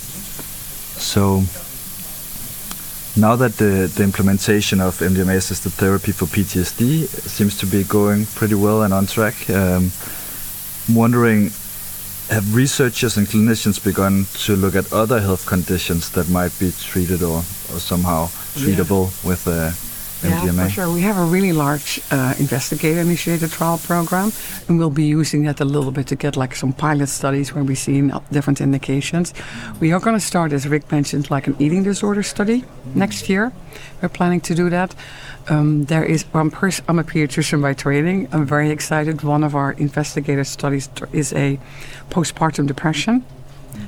so 0.97 1.43
now 3.21 3.37
that 3.37 3.53
the, 3.59 3.93
the 3.95 4.03
implementation 4.03 4.81
of 4.81 4.99
MDMA 4.99 5.37
assisted 5.37 5.73
therapy 5.73 6.13
for 6.13 6.25
PTSD 6.25 7.07
seems 7.07 7.59
to 7.59 7.67
be 7.67 7.85
going 7.85 8.25
pretty 8.25 8.55
well 8.55 8.83
and 8.83 8.95
on 8.95 9.07
track, 9.07 9.49
um, 9.51 9.91
I'm 10.89 10.95
wondering 10.95 11.51
have 12.29 12.55
researchers 12.55 13.17
and 13.17 13.27
clinicians 13.27 13.83
begun 13.83 14.27
to 14.35 14.57
look 14.57 14.75
at 14.75 14.93
other 14.93 15.21
health 15.21 15.47
conditions 15.47 16.11
that 16.11 16.29
might 16.29 16.57
be 16.59 16.73
treated 16.73 17.23
or, 17.23 17.39
or 17.39 17.79
somehow 17.79 18.27
treatable 18.55 19.05
yeah. 19.23 19.29
with 19.29 19.47
uh, 19.47 19.71
MDMA? 20.23 20.57
Yeah, 20.57 20.65
for 20.65 20.71
sure. 20.71 20.93
We 20.93 21.03
have 21.03 21.19
a 21.19 21.25
really 21.25 21.53
large 21.53 22.01
uh, 22.11 22.35
investigator-initiated 22.39 23.51
trial 23.51 23.79
program, 23.79 24.33
and 24.69 24.79
we'll 24.79 24.91
be 24.91 25.05
using 25.05 25.45
that 25.45 25.61
a 25.61 25.65
little 25.65 25.91
bit 25.91 26.07
to 26.09 26.17
get 26.17 26.37
like 26.37 26.55
some 26.55 26.73
pilot 26.73 27.09
studies 27.09 27.55
where 27.55 27.65
we 27.65 27.75
see 27.75 28.11
different 28.33 28.61
indications. 28.61 29.35
We 29.81 29.93
are 29.93 30.01
going 30.01 30.17
to 30.17 30.25
start, 30.25 30.53
as 30.53 30.67
Rick 30.67 30.91
mentioned, 30.91 31.31
like 31.31 31.47
an 31.47 31.57
eating 31.59 31.83
disorder 31.83 32.23
study 32.23 32.65
next 32.95 33.29
year. 33.29 33.53
We're 34.01 34.09
planning 34.09 34.41
to 34.43 34.55
do 34.55 34.71
that. 34.71 34.95
Um, 35.49 35.85
there 35.85 36.05
is 36.05 36.25
one 36.33 36.51
person. 36.51 36.85
I'm 36.89 36.99
a 36.99 37.05
pediatrician 37.05 37.63
by 37.63 37.75
training. 37.75 38.29
I'm 38.33 38.47
very 38.47 38.71
excited. 38.71 39.23
One 39.23 39.45
of 39.45 39.55
our 39.55 39.73
investigator 39.73 40.45
studies 40.45 40.89
is 41.13 41.33
a 41.33 41.59
postpartum 42.11 42.67
depression 42.67 43.25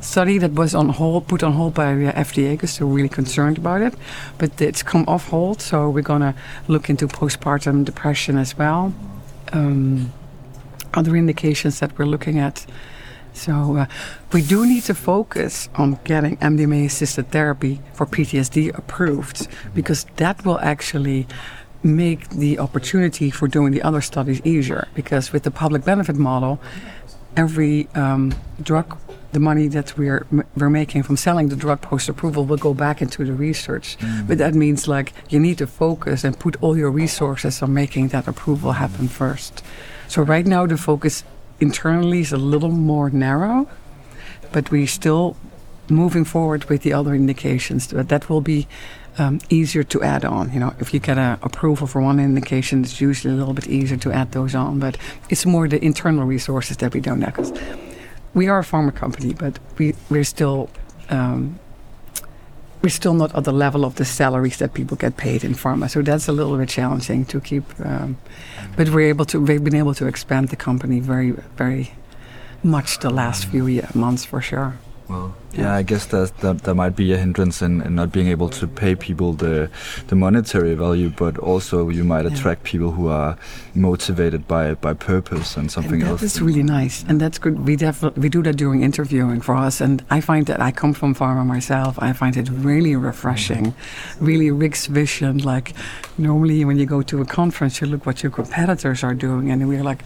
study 0.01 0.39
that 0.39 0.53
was 0.53 0.75
on 0.75 0.89
hold, 0.89 1.29
put 1.29 1.43
on 1.43 1.53
hold 1.53 1.75
by 1.75 1.95
the 1.95 2.13
FDA 2.13 2.53
because 2.53 2.79
they're 2.79 2.87
really 2.87 3.09
concerned 3.09 3.59
about 3.59 3.83
it. 3.83 3.95
But 4.39 4.61
it's 4.61 4.83
come 4.83 5.05
off 5.07 5.29
hold, 5.29 5.61
so 5.61 5.89
we're 5.91 6.03
to 6.03 6.35
look 6.67 6.89
into 6.91 7.07
postpartum 7.09 7.85
depression 7.85 8.39
as 8.39 8.57
well. 8.57 8.95
Um, 9.53 10.13
other 10.95 11.17
indications 11.17 11.81
that 11.81 11.99
we're 11.99 12.07
looking 12.07 12.39
at. 12.39 12.67
So 13.33 13.77
uh, 13.77 13.87
we 14.33 14.43
do 14.43 14.67
need 14.67 14.83
to 14.85 14.95
focus 14.95 15.69
on 15.77 15.99
getting 16.05 16.37
MDMA 16.39 16.87
assisted 16.87 17.31
therapy 17.31 17.81
for 17.93 18.05
PTSD 18.07 18.77
approved 18.77 19.47
because 19.75 20.05
that 20.17 20.45
will 20.45 20.59
actually 20.61 21.27
make 21.83 22.29
the 22.31 22.59
opportunity 22.59 23.31
for 23.31 23.47
doing 23.47 23.73
the 23.73 23.83
other 23.83 24.01
studies 24.01 24.41
easier. 24.45 24.89
Because 24.95 25.33
with 25.33 25.45
the 25.45 25.51
public 25.51 25.85
benefit 25.85 26.17
model, 26.17 26.61
every 27.37 27.89
um, 27.95 28.35
drug 28.61 28.99
the 29.33 29.41
money 29.41 29.69
that 29.69 29.97
we're 29.99 30.27
we're 30.57 30.71
making 30.71 31.03
from 31.03 31.17
selling 31.17 31.49
the 31.49 31.57
drug 31.57 31.81
post 31.81 32.09
approval 32.09 32.45
will 32.45 32.57
go 32.57 32.75
back 32.75 33.03
into 33.03 33.25
the 33.25 33.33
research. 33.33 33.99
Mm. 33.99 34.27
But 34.29 34.39
that 34.39 34.55
means 34.55 34.89
like 34.89 35.13
you 35.29 35.39
need 35.39 35.59
to 35.59 35.67
focus 35.67 36.25
and 36.25 36.39
put 36.39 36.57
all 36.63 36.77
your 36.77 36.91
resources 36.91 37.63
on 37.63 37.75
making 37.75 38.09
that 38.09 38.27
approval 38.27 38.73
happen 38.73 39.09
first. 39.09 39.63
So 40.09 40.23
right 40.23 40.47
now 40.47 40.67
the 40.67 40.79
focus 40.79 41.25
internally 41.61 42.21
is 42.21 42.33
a 42.33 42.39
little 42.39 42.71
more 42.71 43.11
narrow, 43.11 43.69
but 44.53 44.71
we're 44.71 44.87
still 44.87 45.37
moving 45.91 46.25
forward 46.25 46.65
with 46.65 46.83
the 46.83 46.93
other 46.93 47.15
indications. 47.15 47.89
But 47.89 48.09
that 48.09 48.31
will 48.31 48.41
be 48.41 48.67
um, 49.19 49.41
easier 49.51 49.83
to 49.83 50.03
add 50.03 50.25
on. 50.25 50.53
You 50.53 50.61
know, 50.61 50.75
if 50.79 50.95
you 50.95 51.01
get 51.01 51.19
an 51.19 51.39
approval 51.43 51.87
for 51.87 52.01
one 52.01 52.21
indication, 52.21 52.83
it's 52.83 53.01
usually 53.01 53.35
a 53.35 53.37
little 53.37 53.55
bit 53.55 53.67
easier 53.67 53.99
to 53.99 54.13
add 54.13 54.33
those 54.33 54.55
on. 54.55 54.79
But 54.79 54.97
it's 55.29 55.45
more 55.45 55.69
the 55.69 55.85
internal 55.85 56.25
resources 56.25 56.79
that 56.79 56.95
we 56.95 57.01
don't 57.01 57.21
have 57.21 57.35
we 58.39 58.49
are 58.49 58.61
a 58.61 58.63
pharma 58.63 58.95
company, 58.95 59.35
but 59.35 59.59
we 59.79 59.95
we're 60.11 60.25
still 60.37 60.71
um, 61.11 61.59
we're 62.83 62.97
still 63.01 63.15
not 63.15 63.35
at 63.35 63.45
the 63.45 63.53
level 63.53 63.85
of 63.85 63.97
the 63.97 64.05
salaries 64.05 64.59
that 64.59 64.73
people 64.73 64.97
get 64.97 65.17
paid 65.17 65.43
in 65.43 65.55
pharma. 65.55 65.91
So 65.91 66.03
that's 66.03 66.29
a 66.29 66.33
little 66.33 66.57
bit 66.57 66.69
challenging 66.69 67.25
to 67.27 67.41
keep. 67.41 67.65
Um, 67.85 68.17
but 68.77 68.89
we're 68.91 69.09
able 69.09 69.25
to 69.27 69.41
we've 69.41 69.65
been 69.65 69.81
able 69.85 69.95
to 69.95 70.07
expand 70.07 70.49
the 70.49 70.57
company 70.57 71.01
very 71.01 71.33
very 71.57 71.93
much 72.63 72.99
the 73.01 73.11
last 73.11 73.47
few 73.47 73.67
year, 73.67 73.89
months 73.95 74.25
for 74.25 74.41
sure. 74.41 74.79
Well, 75.09 75.35
yeah, 75.53 75.75
I 75.75 75.83
guess 75.83 76.05
that, 76.07 76.37
that 76.39 76.65
that 76.65 76.75
might 76.75 76.95
be 76.95 77.13
a 77.15 77.17
hindrance 77.17 77.63
in, 77.63 77.81
in 77.81 77.95
not 77.95 78.13
being 78.13 78.29
able 78.29 78.51
to 78.51 78.67
pay 78.67 78.95
people 78.95 79.33
the 79.33 79.71
the 80.09 80.17
monetary 80.17 80.75
value, 80.75 81.09
but 81.09 81.39
also 81.39 81.89
you 81.89 82.05
might 82.05 82.27
attract 82.27 82.67
yeah. 82.67 82.71
people 82.73 82.91
who 82.91 83.09
are 83.09 83.39
motivated 83.75 84.47
by 84.47 84.75
by 84.75 84.93
purpose 84.93 85.57
and 85.57 85.73
something 85.73 86.03
and 86.03 86.11
else. 86.11 86.21
That's 86.21 86.41
really 86.41 86.63
nice, 86.63 87.05
and 87.09 87.19
that's 87.19 87.39
good. 87.39 87.67
We 87.67 87.77
definitely 87.77 88.21
we 88.21 88.29
do 88.29 88.43
that 88.43 88.57
during 88.57 88.83
interviewing 88.83 89.41
for 89.41 89.55
us, 89.55 89.81
and 89.81 90.05
I 90.11 90.21
find 90.21 90.45
that 90.47 90.61
I 90.61 90.71
come 90.73 90.93
from 90.93 91.15
pharma 91.15 91.47
myself. 91.47 91.99
I 91.99 92.13
find 92.13 92.37
it 92.37 92.51
really 92.51 92.95
refreshing, 92.95 93.73
mm-hmm. 93.73 94.25
really 94.25 94.51
Rick's 94.51 94.87
vision. 94.87 95.39
Like 95.39 95.73
normally 96.19 96.67
when 96.67 96.79
you 96.79 96.85
go 96.85 97.01
to 97.03 97.23
a 97.23 97.25
conference, 97.25 97.81
you 97.81 97.87
look 97.87 98.05
what 98.05 98.23
your 98.23 98.31
competitors 98.33 99.03
are 99.03 99.15
doing, 99.15 99.51
and 99.51 99.67
we're 99.67 99.83
like 99.83 100.05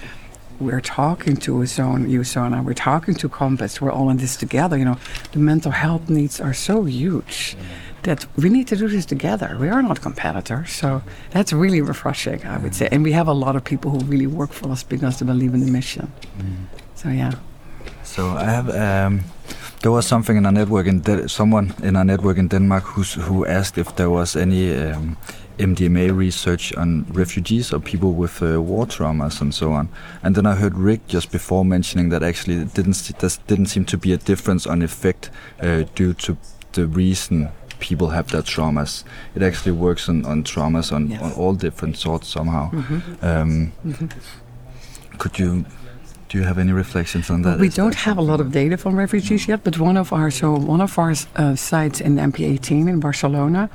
we're 0.62 0.80
talking 0.80 1.36
to 1.36 1.62
Ozone, 1.62 2.06
Usona, 2.06 2.64
we're 2.64 2.74
talking 2.74 3.14
to 3.14 3.28
Compass, 3.28 3.80
we're 3.80 3.90
all 3.90 4.10
in 4.10 4.16
this 4.16 4.36
together. 4.36 4.76
You 4.78 4.84
know, 4.84 4.98
the 5.32 5.38
mental 5.38 5.72
health 5.72 6.08
needs 6.08 6.40
are 6.40 6.54
so 6.54 6.84
huge 6.84 7.56
that 8.02 8.26
we 8.36 8.48
need 8.48 8.66
to 8.68 8.76
do 8.76 8.88
this 8.88 9.06
together. 9.06 9.56
We 9.60 9.68
are 9.68 9.82
not 9.82 10.00
competitors. 10.00 10.70
So 10.72 11.02
that's 11.30 11.52
really 11.52 11.80
refreshing, 11.80 12.44
I 12.44 12.58
would 12.58 12.74
say. 12.74 12.88
And 12.90 13.04
we 13.04 13.12
have 13.12 13.28
a 13.28 13.32
lot 13.32 13.56
of 13.56 13.64
people 13.64 13.90
who 13.90 13.98
really 14.00 14.26
work 14.26 14.52
for 14.52 14.70
us 14.70 14.82
because 14.82 15.18
they 15.18 15.26
believe 15.26 15.54
in 15.54 15.60
the 15.60 15.70
mission. 15.70 16.12
Mm. 16.38 16.66
So, 16.94 17.08
yeah. 17.08 17.34
So 18.02 18.30
I 18.30 18.44
have. 18.44 18.68
Um, 18.70 19.24
there 19.82 19.90
was 19.90 20.06
something 20.06 20.36
in 20.36 20.46
our 20.46 20.52
network, 20.52 20.86
and 20.86 21.02
De- 21.02 21.28
someone 21.28 21.74
in 21.82 21.96
our 21.96 22.04
network 22.04 22.38
in 22.38 22.48
Denmark 22.48 22.84
who 22.84 23.44
asked 23.46 23.78
if 23.78 23.96
there 23.96 24.10
was 24.10 24.36
any 24.36 24.76
um, 24.76 25.16
MDMA 25.58 26.16
research 26.16 26.74
on 26.74 27.04
refugees 27.12 27.72
or 27.72 27.78
people 27.78 28.12
with 28.12 28.42
uh, 28.42 28.60
war 28.60 28.86
traumas 28.86 29.40
and 29.40 29.54
so 29.54 29.72
on. 29.72 29.88
And 30.22 30.34
then 30.34 30.46
I 30.46 30.54
heard 30.54 30.76
Rick 30.76 31.06
just 31.06 31.30
before 31.30 31.64
mentioning 31.64 32.08
that 32.10 32.22
actually 32.22 32.56
it 32.56 32.74
didn't 32.74 32.96
there 33.18 33.30
didn't 33.46 33.66
seem 33.66 33.84
to 33.86 33.96
be 33.96 34.12
a 34.12 34.16
difference 34.16 34.66
on 34.66 34.82
effect 34.82 35.30
uh, 35.60 35.84
due 35.94 36.14
to 36.14 36.36
the 36.72 36.86
reason 36.86 37.50
people 37.80 38.08
have 38.10 38.28
their 38.30 38.42
traumas. 38.42 39.04
It 39.34 39.42
actually 39.42 39.72
works 39.72 40.08
on, 40.08 40.24
on 40.24 40.44
traumas 40.44 40.92
on, 40.92 41.10
yes. 41.10 41.22
on 41.22 41.32
all 41.32 41.54
different 41.54 41.96
sorts 41.96 42.28
somehow. 42.28 42.70
Mm-hmm. 42.70 43.24
Um, 43.24 43.72
mm-hmm. 43.84 45.18
Could 45.18 45.38
you 45.38 45.64
do 46.28 46.38
you 46.38 46.44
have 46.44 46.58
any 46.58 46.72
reflections 46.72 47.28
on 47.28 47.42
that? 47.42 47.58
we 47.58 47.68
don't 47.68 47.94
have 47.94 48.16
a 48.16 48.22
lot 48.22 48.40
of 48.40 48.52
data 48.52 48.78
from 48.78 48.96
refugees 48.96 49.46
yet, 49.46 49.62
but 49.64 49.78
one 49.78 49.98
of 49.98 50.12
our 50.14 50.30
so 50.30 50.56
one 50.56 50.80
of 50.80 50.98
our 50.98 51.12
uh, 51.36 51.54
sites 51.54 52.00
in 52.00 52.16
MP18 52.16 52.88
in 52.88 53.00
Barcelona 53.00 53.68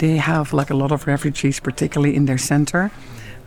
they 0.00 0.16
have 0.16 0.52
like 0.52 0.70
a 0.70 0.74
lot 0.74 0.92
of 0.92 1.06
refugees, 1.06 1.60
particularly 1.60 2.16
in 2.16 2.24
their 2.24 2.38
center. 2.38 2.90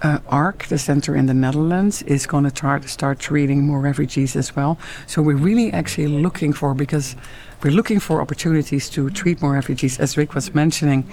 Uh, 0.04 0.20
ARC, 0.28 0.66
the 0.66 0.78
center 0.78 1.16
in 1.16 1.26
the 1.26 1.34
Netherlands, 1.34 2.02
is 2.04 2.28
going 2.28 2.44
to 2.44 2.52
try 2.52 2.78
to 2.78 2.88
start 2.88 3.20
treating 3.20 3.66
more 3.66 3.80
refugees 3.80 4.36
as 4.36 4.56
well. 4.56 4.78
So 5.08 5.22
we're 5.22 5.36
really 5.36 5.72
actually 5.72 6.08
looking 6.08 6.54
for 6.54 6.74
because 6.74 7.16
we're 7.64 7.72
looking 7.72 8.00
for 8.00 8.22
opportunities 8.22 8.90
to 8.90 9.10
treat 9.10 9.42
more 9.42 9.54
refugees, 9.54 10.00
as 10.00 10.16
Rick 10.16 10.36
was 10.36 10.54
mentioning. 10.54 11.10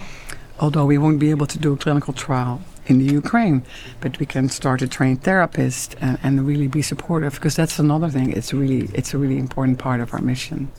Although 0.59 0.85
we 0.85 0.99
won't 0.99 1.19
be 1.19 1.31
able 1.31 1.47
to 1.47 1.59
do 1.59 1.73
a 1.73 1.77
clinical 1.77 2.13
trial 2.13 2.61
in 2.87 2.99
the 2.99 3.05
Ukraine, 3.05 3.63
but 4.01 4.19
we 4.19 4.27
can 4.27 4.51
start 4.51 4.81
to 4.81 4.89
train 4.89 5.17
therapists 5.17 5.95
and, 6.03 6.19
and 6.23 6.47
really 6.47 6.67
be 6.67 6.83
supportive 6.83 7.35
because 7.35 7.57
that's 7.57 7.79
another 7.79 8.11
thing. 8.11 8.33
It's 8.33 8.53
really 8.53 8.91
it's 8.93 9.15
a 9.15 9.19
really 9.19 9.39
important 9.39 9.79
part 9.79 10.01
of 10.01 10.13
our 10.13 10.21
mission. 10.21 10.71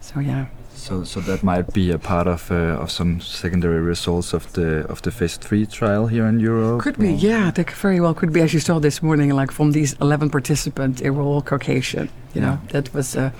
So 0.00 0.20
yeah. 0.20 0.46
So, 0.74 1.04
so 1.04 1.20
that 1.20 1.42
might 1.42 1.72
be 1.72 1.92
a 1.92 1.98
part 1.98 2.26
of 2.26 2.50
uh, 2.50 2.82
of 2.82 2.90
some 2.90 3.20
secondary 3.20 3.80
results 3.80 4.32
of 4.34 4.52
the 4.52 4.84
of 4.88 5.00
the 5.02 5.10
phase 5.10 5.36
three 5.36 5.64
trial 5.66 6.08
here 6.08 6.26
in 6.26 6.40
Europe. 6.40 6.80
Could 6.82 6.98
be, 6.98 7.12
yeah. 7.12 7.50
That 7.52 7.70
very 7.70 8.00
well 8.00 8.14
could 8.14 8.32
be. 8.32 8.40
As 8.40 8.52
you 8.52 8.60
saw 8.60 8.80
this 8.80 9.00
morning, 9.02 9.30
like 9.30 9.52
from 9.52 9.72
these 9.72 9.92
eleven 10.00 10.28
participants, 10.30 11.00
they 11.00 11.10
were 11.10 11.22
all 11.22 11.42
Caucasian. 11.42 12.08
You 12.34 12.40
Yeah. 12.40 12.46
know, 12.46 12.58
that 12.70 12.92
was. 12.94 13.14
Uh, 13.16 13.30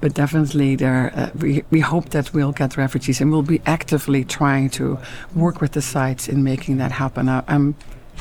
but 0.00 0.14
definitely, 0.14 0.76
there. 0.76 1.10
Uh, 1.16 1.30
we 1.40 1.64
we 1.70 1.80
hope 1.80 2.10
that 2.10 2.32
we'll 2.32 2.52
get 2.52 2.76
refugees, 2.76 3.20
and 3.20 3.30
we'll 3.32 3.42
be 3.42 3.60
actively 3.66 4.24
trying 4.24 4.70
to 4.70 4.98
work 5.34 5.60
with 5.60 5.72
the 5.72 5.82
sites 5.82 6.28
in 6.28 6.42
making 6.42 6.78
that 6.78 6.92
happen. 6.92 7.28
I, 7.28 7.42
I'm 7.48 7.74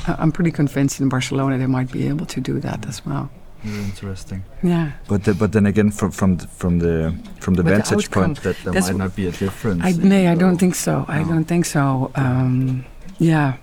I'm 0.08 0.32
pretty 0.32 0.51
convinced 0.51 1.00
in 1.01 1.10
Barcelona 1.10 1.58
they 1.58 1.67
might 1.67 1.91
be 1.91 2.08
able 2.10 2.25
to 2.25 2.41
do 2.41 2.60
that 2.62 2.88
as 2.88 3.05
well. 3.05 3.29
Very 3.63 3.84
interesting. 3.84 4.43
Yeah. 4.62 4.91
But 5.08 5.24
the, 5.24 5.34
but 5.34 5.51
then 5.51 5.65
again, 5.65 5.91
from 5.91 6.12
from 6.12 6.38
the, 6.38 6.48
from 6.48 6.79
the 6.79 7.15
from 7.39 7.53
the 7.55 7.63
But 7.63 7.72
vantage 7.72 8.05
outcome, 8.05 8.24
point, 8.24 8.43
that 8.43 8.58
there 8.63 8.74
that's 8.74 8.89
might 8.89 8.98
not 8.98 9.15
be 9.15 9.27
a 9.27 9.32
difference. 9.32 9.84
I, 9.84 9.89
even 9.89 10.10
nay, 10.10 10.27
I 10.27 10.36
don't 10.36 10.58
think 10.58 10.75
so. 10.75 11.05
I 11.08 11.24
don't 11.24 11.46
think 11.46 11.65
so. 11.65 12.12
Um, 12.15 12.86
yeah, 13.20 13.58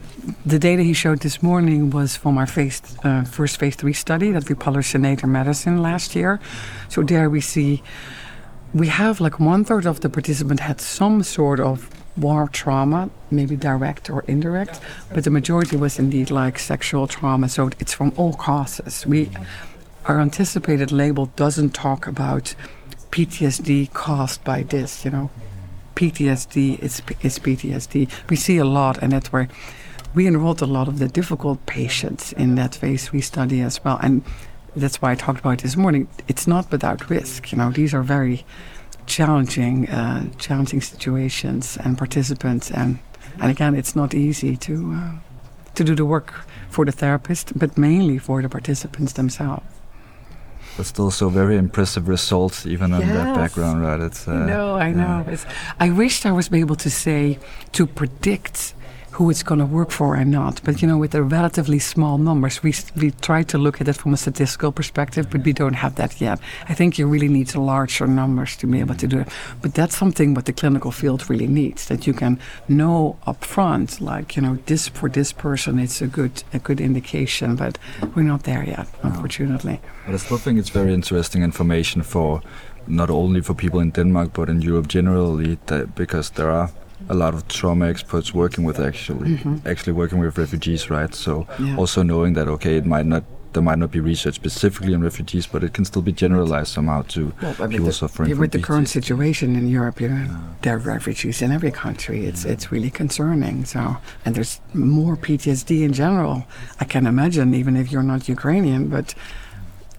the 0.46 0.58
data 0.58 0.82
he 0.82 0.94
showed 0.94 1.20
this 1.20 1.42
morning 1.42 1.90
was 1.90 2.16
from 2.16 2.38
our 2.38 2.46
phase, 2.46 2.80
uh, 3.04 3.24
first 3.24 3.58
phase 3.58 3.76
three 3.76 3.92
study 3.92 4.30
that 4.32 4.48
we 4.48 4.54
published 4.54 4.94
in 4.94 5.02
Nature 5.02 5.26
Medicine 5.26 5.82
last 5.82 6.14
year. 6.14 6.40
So 6.88 7.02
there 7.02 7.28
we 7.28 7.40
see 7.40 7.82
we 8.72 8.86
have 8.86 9.20
like 9.20 9.40
one 9.40 9.64
third 9.64 9.86
of 9.86 10.00
the 10.00 10.08
participants 10.08 10.62
had 10.62 10.80
some 10.80 11.22
sort 11.22 11.60
of 11.60 11.90
war 12.16 12.48
trauma, 12.48 13.10
maybe 13.30 13.56
direct 13.56 14.10
or 14.10 14.22
indirect, 14.26 14.80
but 15.12 15.24
the 15.24 15.30
majority 15.30 15.76
was 15.76 15.98
indeed 15.98 16.30
like 16.30 16.58
sexual 16.58 17.06
trauma. 17.06 17.48
So 17.48 17.70
it's 17.78 17.92
from 17.92 18.12
all 18.16 18.34
causes. 18.34 19.06
We 19.06 19.30
our 20.06 20.20
anticipated 20.20 20.92
label 20.92 21.26
doesn't 21.36 21.70
talk 21.70 22.06
about 22.06 22.54
PTSD 23.10 23.92
caused 23.92 24.42
by 24.44 24.62
this, 24.62 25.04
you 25.04 25.10
know. 25.10 25.30
PTSD 25.96 26.78
is, 26.78 27.02
is 27.20 27.38
PTSD. 27.38 28.08
We 28.30 28.36
see 28.36 28.56
a 28.56 28.64
lot, 28.64 28.98
and 29.02 29.12
that's 29.12 29.32
where 29.32 29.48
we 30.14 30.26
enrolled 30.26 30.62
a 30.62 30.66
lot 30.66 30.88
of 30.88 30.98
the 30.98 31.08
difficult 31.08 31.66
patients 31.66 32.32
in 32.32 32.54
that 32.54 32.74
phase 32.74 33.08
three 33.08 33.20
study 33.20 33.60
as 33.60 33.82
well. 33.84 33.98
And 34.02 34.24
that's 34.74 35.02
why 35.02 35.12
I 35.12 35.14
talked 35.14 35.40
about 35.40 35.58
this 35.58 35.76
morning. 35.76 36.08
It's 36.28 36.46
not 36.46 36.70
without 36.70 37.10
risk. 37.10 37.52
You 37.52 37.58
know, 37.58 37.70
these 37.70 37.92
are 37.92 38.02
very 38.02 38.44
challenging, 39.06 39.88
uh, 39.88 40.30
challenging 40.38 40.80
situations 40.80 41.76
and 41.84 41.98
participants. 41.98 42.70
And 42.70 42.98
and 43.40 43.50
again, 43.50 43.74
it's 43.74 43.94
not 43.94 44.14
easy 44.14 44.56
to 44.56 44.92
uh, 44.94 45.12
to 45.74 45.84
do 45.84 45.94
the 45.94 46.04
work 46.04 46.46
for 46.70 46.84
the 46.84 46.92
therapist, 46.92 47.58
but 47.58 47.76
mainly 47.76 48.18
for 48.18 48.42
the 48.42 48.48
participants 48.48 49.12
themselves. 49.12 49.79
But 50.80 50.86
still, 50.86 51.10
so 51.10 51.28
very 51.28 51.58
impressive 51.58 52.08
results, 52.08 52.64
even 52.64 52.94
on 52.94 53.00
that 53.02 53.34
background, 53.34 53.82
right? 53.82 54.00
It's 54.00 54.26
uh, 54.26 54.46
no, 54.46 54.76
I 54.76 54.92
know. 54.92 55.26
It's, 55.28 55.44
I 55.78 55.90
wished 55.90 56.24
I 56.24 56.32
was 56.32 56.50
able 56.50 56.76
to 56.76 56.88
say 56.88 57.38
to 57.72 57.86
predict 57.86 58.72
who 59.12 59.30
it's 59.30 59.42
going 59.42 59.58
to 59.58 59.66
work 59.66 59.90
for 59.90 60.14
and 60.14 60.30
not. 60.30 60.60
But 60.64 60.80
you 60.80 60.88
know, 60.88 60.98
with 60.98 61.10
the 61.10 61.22
relatively 61.22 61.78
small 61.78 62.18
numbers, 62.18 62.62
we 62.62 62.74
we 62.96 63.10
try 63.10 63.42
to 63.44 63.58
look 63.58 63.80
at 63.80 63.88
it 63.88 63.96
from 63.96 64.14
a 64.14 64.16
statistical 64.16 64.72
perspective, 64.72 65.28
but 65.30 65.44
we 65.44 65.52
don't 65.52 65.74
have 65.74 65.94
that 65.96 66.20
yet. 66.20 66.40
I 66.68 66.74
think 66.74 66.98
you 66.98 67.06
really 67.06 67.28
need 67.28 67.54
larger 67.54 68.06
numbers 68.06 68.56
to 68.56 68.66
be 68.66 68.80
able 68.80 68.94
to 68.94 69.06
do 69.06 69.18
it. 69.20 69.28
But 69.62 69.74
that's 69.74 69.96
something 69.96 70.34
what 70.34 70.44
the 70.44 70.52
clinical 70.52 70.92
field 70.92 71.28
really 71.30 71.48
needs 71.48 71.86
that 71.86 72.06
you 72.06 72.14
can 72.14 72.38
know 72.68 73.16
up 73.26 73.44
front, 73.44 74.00
like 74.00 74.36
you 74.36 74.42
know, 74.42 74.58
this 74.66 74.88
for 74.88 75.08
this 75.10 75.32
person, 75.32 75.78
it's 75.78 76.02
a 76.02 76.06
good 76.06 76.42
a 76.52 76.58
good 76.58 76.80
indication. 76.80 77.56
But 77.56 77.78
we're 78.14 78.28
not 78.28 78.42
there 78.42 78.64
yet, 78.64 78.86
unfortunately. 79.02 79.80
But 80.06 80.14
I 80.14 80.18
still 80.18 80.38
think 80.38 80.58
it's 80.58 80.70
very 80.70 80.94
interesting 80.94 81.42
information 81.42 82.02
for 82.02 82.42
not 82.86 83.10
only 83.10 83.40
for 83.40 83.54
people 83.54 83.80
in 83.80 83.90
Denmark 83.90 84.30
but 84.32 84.48
in 84.48 84.62
Europe 84.62 84.88
generally, 84.88 85.58
because 85.94 86.30
there 86.30 86.50
are 86.50 86.70
a 87.08 87.14
lot 87.14 87.34
of 87.34 87.46
trauma 87.48 87.88
experts 87.88 88.32
working 88.34 88.64
with 88.64 88.78
actually 88.78 89.38
actually 89.66 89.92
working 89.92 90.18
with 90.18 90.36
refugees, 90.38 90.90
right? 90.90 91.14
So 91.14 91.32
Mm-hmm. 91.40 91.66
Yeah. 91.66 91.76
also 91.76 92.02
knowing 92.02 92.34
that 92.34 92.46
okay, 92.48 92.76
it 92.76 92.86
might 92.86 93.06
not 93.06 93.22
there 93.52 93.62
might 93.62 93.78
not 93.80 93.90
be 93.90 93.98
research 93.98 94.36
specifically 94.36 94.94
on 94.94 95.02
refugees, 95.02 95.44
but 95.52 95.64
it 95.64 95.72
can 95.76 95.84
still 95.84 96.02
be 96.02 96.12
generalized 96.12 96.68
somehow 96.72 97.02
to 97.14 97.32
Well, 97.42 97.54
people 97.68 97.86
the- 97.86 97.92
suffering 97.92 98.30
yeah, 98.30 98.36
with 98.38 98.52
the 98.52 98.60
current 98.62 98.88
situation 98.88 99.56
in 99.56 99.66
Europe, 99.66 100.00
know, 100.08 100.26
there 100.62 100.74
are 100.76 100.78
refugees 100.96 101.42
in 101.42 101.50
every 101.50 101.72
country. 101.72 102.18
It's 102.30 102.44
it's 102.44 102.70
really 102.74 102.90
concerning. 102.90 103.64
So, 103.64 103.80
and 104.24 104.30
there's 104.36 104.60
more 104.72 105.16
PTSD 105.16 105.70
in 105.88 105.92
general. 105.92 106.36
I 106.82 106.84
can 106.84 107.04
imagine, 107.14 107.52
even 107.62 107.74
if 107.76 107.86
you're 107.90 108.08
not 108.12 108.28
Ukrainian, 108.28 108.82
but 108.96 109.06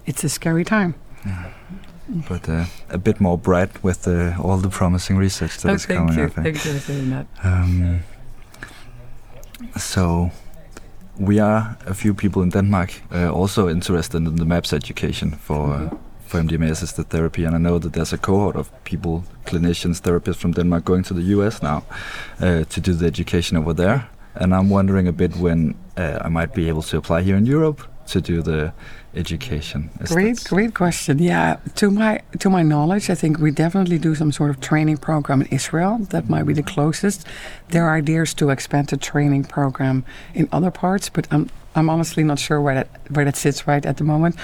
it's 0.10 0.24
a 0.24 0.30
scary 0.30 0.64
time. 0.64 0.92
But 2.28 2.50
uh, 2.50 2.66
a 2.90 2.98
bit 2.98 3.20
more 3.20 3.38
bright 3.38 3.84
with 3.84 4.08
uh, 4.08 4.34
all 4.42 4.58
the 4.58 4.70
promising 4.70 5.18
research 5.18 5.58
that 5.58 5.72
oh, 5.72 5.76
is 5.76 5.86
coming. 5.86 6.18
you, 6.18 6.26
I 6.26 6.30
think. 6.30 6.58
thank 6.58 6.66
you 6.66 6.80
for 6.80 6.92
that. 6.92 7.26
Um, 7.44 8.00
so 9.78 10.32
we 11.18 11.40
are 11.40 11.78
a 11.86 11.94
few 11.94 12.14
people 12.14 12.42
in 12.42 12.50
Denmark 12.50 13.02
uh, 13.12 13.30
also 13.32 13.70
interested 13.70 14.18
in 14.18 14.36
the 14.36 14.46
MAPS 14.46 14.74
education 14.74 15.32
for 15.32 15.74
uh, 15.74 15.90
for 16.32 16.42
MDMA 16.42 16.72
assisted 16.72 17.10
therapy, 17.10 17.44
and 17.44 17.54
I 17.56 17.60
know 17.60 17.78
that 17.78 17.92
there's 17.92 18.14
a 18.14 18.18
cohort 18.18 18.56
of 18.56 18.72
people, 18.86 19.26
clinicians, 19.46 20.00
therapists 20.02 20.38
from 20.38 20.54
Denmark 20.54 20.86
going 20.86 21.04
to 21.04 21.14
the 21.14 21.24
US 21.36 21.62
now 21.62 21.84
uh, 22.40 22.64
to 22.64 22.80
do 22.82 22.94
the 22.94 23.06
education 23.06 23.58
over 23.58 23.74
there. 23.74 24.08
And 24.36 24.54
I'm 24.54 24.70
wondering 24.70 25.08
a 25.08 25.12
bit 25.12 25.36
when 25.36 25.76
uh, 25.98 26.20
I 26.22 26.30
might 26.30 26.54
be 26.54 26.70
able 26.70 26.84
to 26.84 26.98
apply 26.98 27.22
here 27.24 27.36
in 27.36 27.46
Europe 27.46 27.82
to 28.08 28.22
do 28.22 28.42
the 28.42 28.72
education. 29.16 29.90
Is 30.00 30.12
Great, 30.12 30.44
great 30.46 30.74
question. 30.74 31.20
Yeah, 31.20 31.58
to 31.76 31.92
my 31.92 32.22
to 32.40 32.50
my 32.50 32.64
knowledge, 32.64 33.10
I 33.10 33.16
think 33.16 33.40
we 33.40 33.52
definitely 33.52 33.98
do 33.98 34.16
some 34.16 34.32
sort 34.32 34.50
of 34.50 34.60
training 34.62 34.98
program 34.98 35.42
in 35.42 35.48
Israel. 35.48 36.00
That 36.10 36.30
might 36.30 36.44
be 36.44 36.54
the 36.54 36.62
mm-hmm. 36.62 36.74
closest. 36.74 37.28
There 37.70 37.86
are 37.86 37.96
ideas 37.96 38.34
to 38.36 38.50
expand 38.50 38.88
the 38.88 38.98
training 38.98 39.46
program 39.46 40.06
in 40.34 40.48
other 40.52 40.72
parts, 40.72 41.10
but 41.10 41.28
I'm 41.32 41.50
I'm 41.76 41.90
honestly 41.90 42.24
not 42.24 42.40
sure 42.40 42.62
where 42.62 42.76
that 42.76 42.88
where 43.10 43.26
that 43.26 43.38
sits 43.38 43.68
right 43.68 43.86
at 43.86 43.98
the 43.98 44.04
moment. 44.04 44.36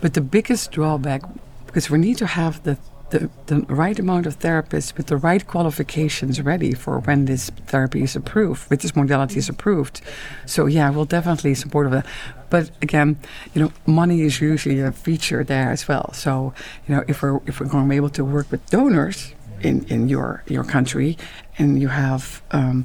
But 0.00 0.14
the 0.14 0.20
biggest 0.20 0.72
drawback, 0.72 1.22
because 1.66 1.90
we 1.90 1.98
need 1.98 2.18
to 2.18 2.26
have 2.26 2.62
the 2.62 2.78
the, 3.14 3.30
the 3.46 3.60
right 3.72 3.96
amount 3.98 4.26
of 4.26 4.40
therapists 4.40 4.96
with 4.96 5.06
the 5.06 5.16
right 5.16 5.46
qualifications 5.46 6.40
ready 6.40 6.74
for 6.74 6.98
when 6.98 7.26
this 7.26 7.50
therapy 7.66 8.02
is 8.02 8.16
approved, 8.16 8.68
with 8.68 8.82
this 8.82 8.96
modality 8.96 9.38
is 9.38 9.48
approved. 9.48 10.00
So 10.46 10.66
yeah, 10.66 10.90
we'll 10.90 11.04
definitely 11.04 11.54
support 11.54 11.90
that. 11.92 12.06
But 12.50 12.70
again, 12.82 13.18
you 13.54 13.62
know, 13.62 13.72
money 13.86 14.22
is 14.22 14.40
usually 14.40 14.80
a 14.80 14.90
feature 14.90 15.44
there 15.44 15.70
as 15.70 15.86
well. 15.86 16.12
So 16.12 16.54
you 16.88 16.96
know, 16.96 17.04
if 17.06 17.22
we're 17.22 17.40
if 17.46 17.60
we're 17.60 17.68
going 17.68 17.84
to 17.84 17.90
be 17.90 17.96
able 17.96 18.10
to 18.10 18.24
work 18.24 18.50
with 18.50 18.68
donors 18.70 19.32
in 19.60 19.84
in 19.84 20.08
your 20.08 20.42
your 20.48 20.64
country, 20.64 21.16
and 21.56 21.80
you 21.80 21.88
have 21.88 22.42
um, 22.50 22.84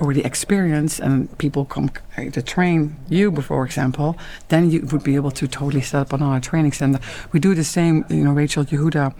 already 0.00 0.24
experience 0.24 0.98
and 0.98 1.36
people 1.38 1.64
come 1.64 1.90
uh, 2.16 2.30
to 2.30 2.42
train 2.42 2.96
you, 3.08 3.30
for 3.42 3.64
example, 3.64 4.16
then 4.48 4.70
you 4.70 4.86
would 4.90 5.04
be 5.04 5.14
able 5.14 5.30
to 5.30 5.46
totally 5.46 5.82
set 5.82 6.00
up 6.00 6.12
another 6.12 6.40
training 6.40 6.72
center. 6.72 7.00
We 7.32 7.38
do 7.40 7.54
the 7.54 7.64
same, 7.64 8.04
you 8.08 8.24
know, 8.24 8.32
Rachel 8.32 8.64
Yehuda. 8.64 9.14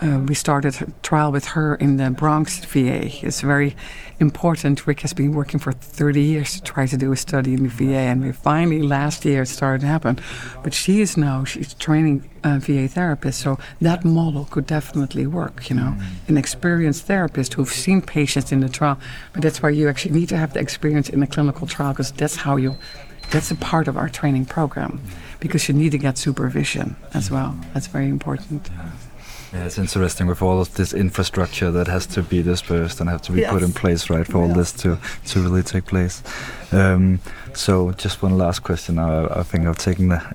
Uh, 0.00 0.18
we 0.26 0.34
started 0.34 0.74
a 0.82 0.90
trial 1.02 1.30
with 1.30 1.44
her 1.44 1.76
in 1.76 1.98
the 1.98 2.10
Bronx 2.10 2.58
VA. 2.64 3.06
It's 3.24 3.42
very 3.42 3.76
important. 4.18 4.88
Rick 4.88 5.00
has 5.00 5.12
been 5.12 5.32
working 5.32 5.60
for 5.60 5.70
30 5.70 6.20
years 6.20 6.54
to 6.54 6.62
try 6.62 6.86
to 6.86 6.96
do 6.96 7.12
a 7.12 7.16
study 7.16 7.54
in 7.54 7.62
the 7.62 7.68
VA, 7.68 8.10
and 8.10 8.20
we 8.20 8.32
finally 8.32 8.82
last 8.82 9.24
year 9.24 9.42
it 9.42 9.46
started 9.46 9.82
to 9.82 9.86
happen. 9.86 10.18
But 10.64 10.74
she 10.74 11.00
is 11.00 11.16
now 11.16 11.44
she's 11.44 11.74
training 11.74 12.28
uh, 12.42 12.58
VA 12.58 12.88
therapists, 12.88 13.34
so 13.34 13.56
that 13.80 14.04
model 14.04 14.46
could 14.46 14.66
definitely 14.66 15.28
work. 15.28 15.70
You 15.70 15.76
know, 15.76 15.96
an 16.26 16.36
experienced 16.36 17.04
therapist 17.04 17.54
who've 17.54 17.68
seen 17.68 18.02
patients 18.02 18.50
in 18.50 18.60
the 18.60 18.68
trial, 18.68 18.98
but 19.32 19.42
that's 19.42 19.62
why 19.62 19.70
you 19.70 19.88
actually 19.88 20.18
need 20.18 20.28
to 20.30 20.36
have 20.36 20.54
the 20.54 20.60
experience 20.60 21.08
in 21.08 21.22
a 21.22 21.26
clinical 21.28 21.68
trial 21.68 21.92
because 21.92 22.10
that's 22.10 22.36
how 22.36 22.56
you. 22.56 22.76
That's 23.30 23.50
a 23.50 23.56
part 23.56 23.88
of 23.88 23.96
our 23.96 24.08
training 24.08 24.46
program 24.46 25.00
because 25.40 25.66
you 25.66 25.74
need 25.74 25.92
to 25.92 25.98
get 25.98 26.18
supervision 26.18 26.96
as 27.14 27.30
well. 27.30 27.56
That's 27.72 27.86
very 27.86 28.08
important. 28.08 28.68
Yeah, 29.54 29.66
it's 29.66 29.78
interesting 29.78 30.26
with 30.26 30.42
all 30.42 30.60
of 30.60 30.74
this 30.74 30.92
infrastructure 30.92 31.70
that 31.70 31.86
has 31.86 32.06
to 32.06 32.22
be 32.22 32.42
dispersed 32.42 33.00
and 33.00 33.08
have 33.08 33.22
to 33.22 33.32
be 33.32 33.44
put 33.44 33.62
in 33.62 33.72
place, 33.72 34.10
right, 34.10 34.26
for 34.26 34.38
all 34.38 34.48
this 34.48 34.72
to 34.72 34.98
to 35.26 35.40
really 35.40 35.62
take 35.62 35.86
place. 35.86 36.24
Um, 36.72 37.20
so, 37.52 37.92
just 37.92 38.20
one 38.20 38.36
last 38.36 38.64
question. 38.64 38.96
Now, 38.96 39.26
I, 39.26 39.40
I 39.40 39.42
think 39.44 39.66
I've 39.66 39.78
taken 39.78 40.10
a, 40.10 40.34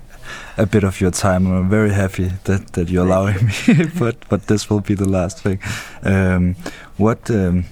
a 0.56 0.66
bit 0.66 0.86
of 0.86 1.02
your 1.02 1.12
time, 1.12 1.46
and 1.48 1.54
I'm 1.54 1.70
very 1.70 1.92
happy 1.92 2.32
that, 2.46 2.72
that 2.74 2.88
you're 2.88 3.06
allowing 3.06 3.48
me. 3.48 3.86
but 4.00 4.16
but 4.30 4.48
this 4.48 4.70
will 4.70 4.80
be 4.80 4.94
the 4.94 5.10
last 5.10 5.44
thing. 5.44 5.60
Um, 6.02 6.56
what 6.96 7.30
um, 7.30 7.66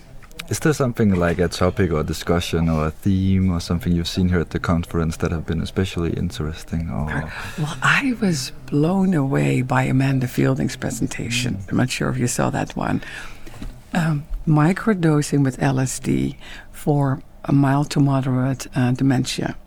is 0.49 0.59
there 0.59 0.73
something 0.73 1.13
like 1.15 1.39
a 1.39 1.47
topic 1.47 1.91
or 1.91 2.03
discussion 2.03 2.69
or 2.69 2.87
a 2.87 2.91
theme 2.91 3.51
or 3.51 3.59
something 3.59 3.91
you've 3.93 4.07
seen 4.07 4.29
here 4.29 4.39
at 4.39 4.51
the 4.51 4.59
conference 4.59 5.17
that 5.17 5.31
have 5.31 5.45
been 5.45 5.61
especially 5.61 6.13
interesting? 6.13 6.89
Or 6.89 7.05
Well, 7.57 7.77
I 7.81 8.15
was 8.21 8.51
blown 8.67 9.13
away 9.13 9.61
by 9.61 9.83
Amanda 9.83 10.27
Fielding's 10.27 10.77
presentation. 10.77 11.59
I'm 11.69 11.77
not 11.77 11.89
sure 11.89 12.09
if 12.09 12.17
you 12.17 12.27
saw 12.27 12.49
that 12.51 12.75
one. 12.75 13.01
Um, 13.93 14.25
microdosing 14.47 15.43
with 15.43 15.57
LSD 15.59 16.37
for 16.71 17.21
a 17.43 17.51
mild 17.51 17.89
to 17.91 17.99
moderate 17.99 18.67
uh, 18.75 18.91
dementia. 18.91 19.57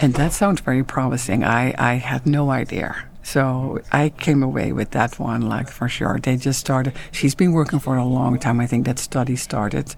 And 0.00 0.14
that 0.14 0.32
sounds 0.32 0.60
very 0.60 0.84
promising. 0.84 1.44
I, 1.44 1.74
I 1.78 1.94
had 1.94 2.26
no 2.26 2.50
idea. 2.50 3.06
So 3.24 3.80
I 3.90 4.10
came 4.10 4.42
away 4.42 4.72
with 4.72 4.90
that 4.90 5.18
one, 5.18 5.40
like 5.40 5.70
for 5.70 5.88
sure. 5.88 6.18
They 6.22 6.36
just 6.36 6.60
started. 6.60 6.92
She's 7.10 7.34
been 7.34 7.52
working 7.52 7.80
for 7.80 7.96
a 7.96 8.04
long 8.04 8.38
time. 8.38 8.60
I 8.60 8.66
think 8.66 8.84
that 8.86 8.98
study 8.98 9.34
started 9.34 9.96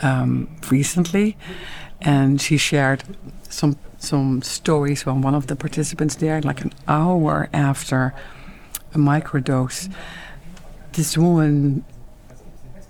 um, 0.00 0.48
recently, 0.70 1.36
and 2.02 2.40
she 2.40 2.58
shared 2.58 3.02
some 3.48 3.76
some 3.98 4.42
stories 4.42 5.02
from 5.02 5.22
one 5.22 5.34
of 5.34 5.46
the 5.46 5.56
participants 5.56 6.16
there, 6.16 6.40
like 6.42 6.60
an 6.60 6.72
hour 6.86 7.48
after 7.52 8.14
a 8.94 8.98
microdose. 8.98 9.90
This 10.92 11.16
woman 11.16 11.82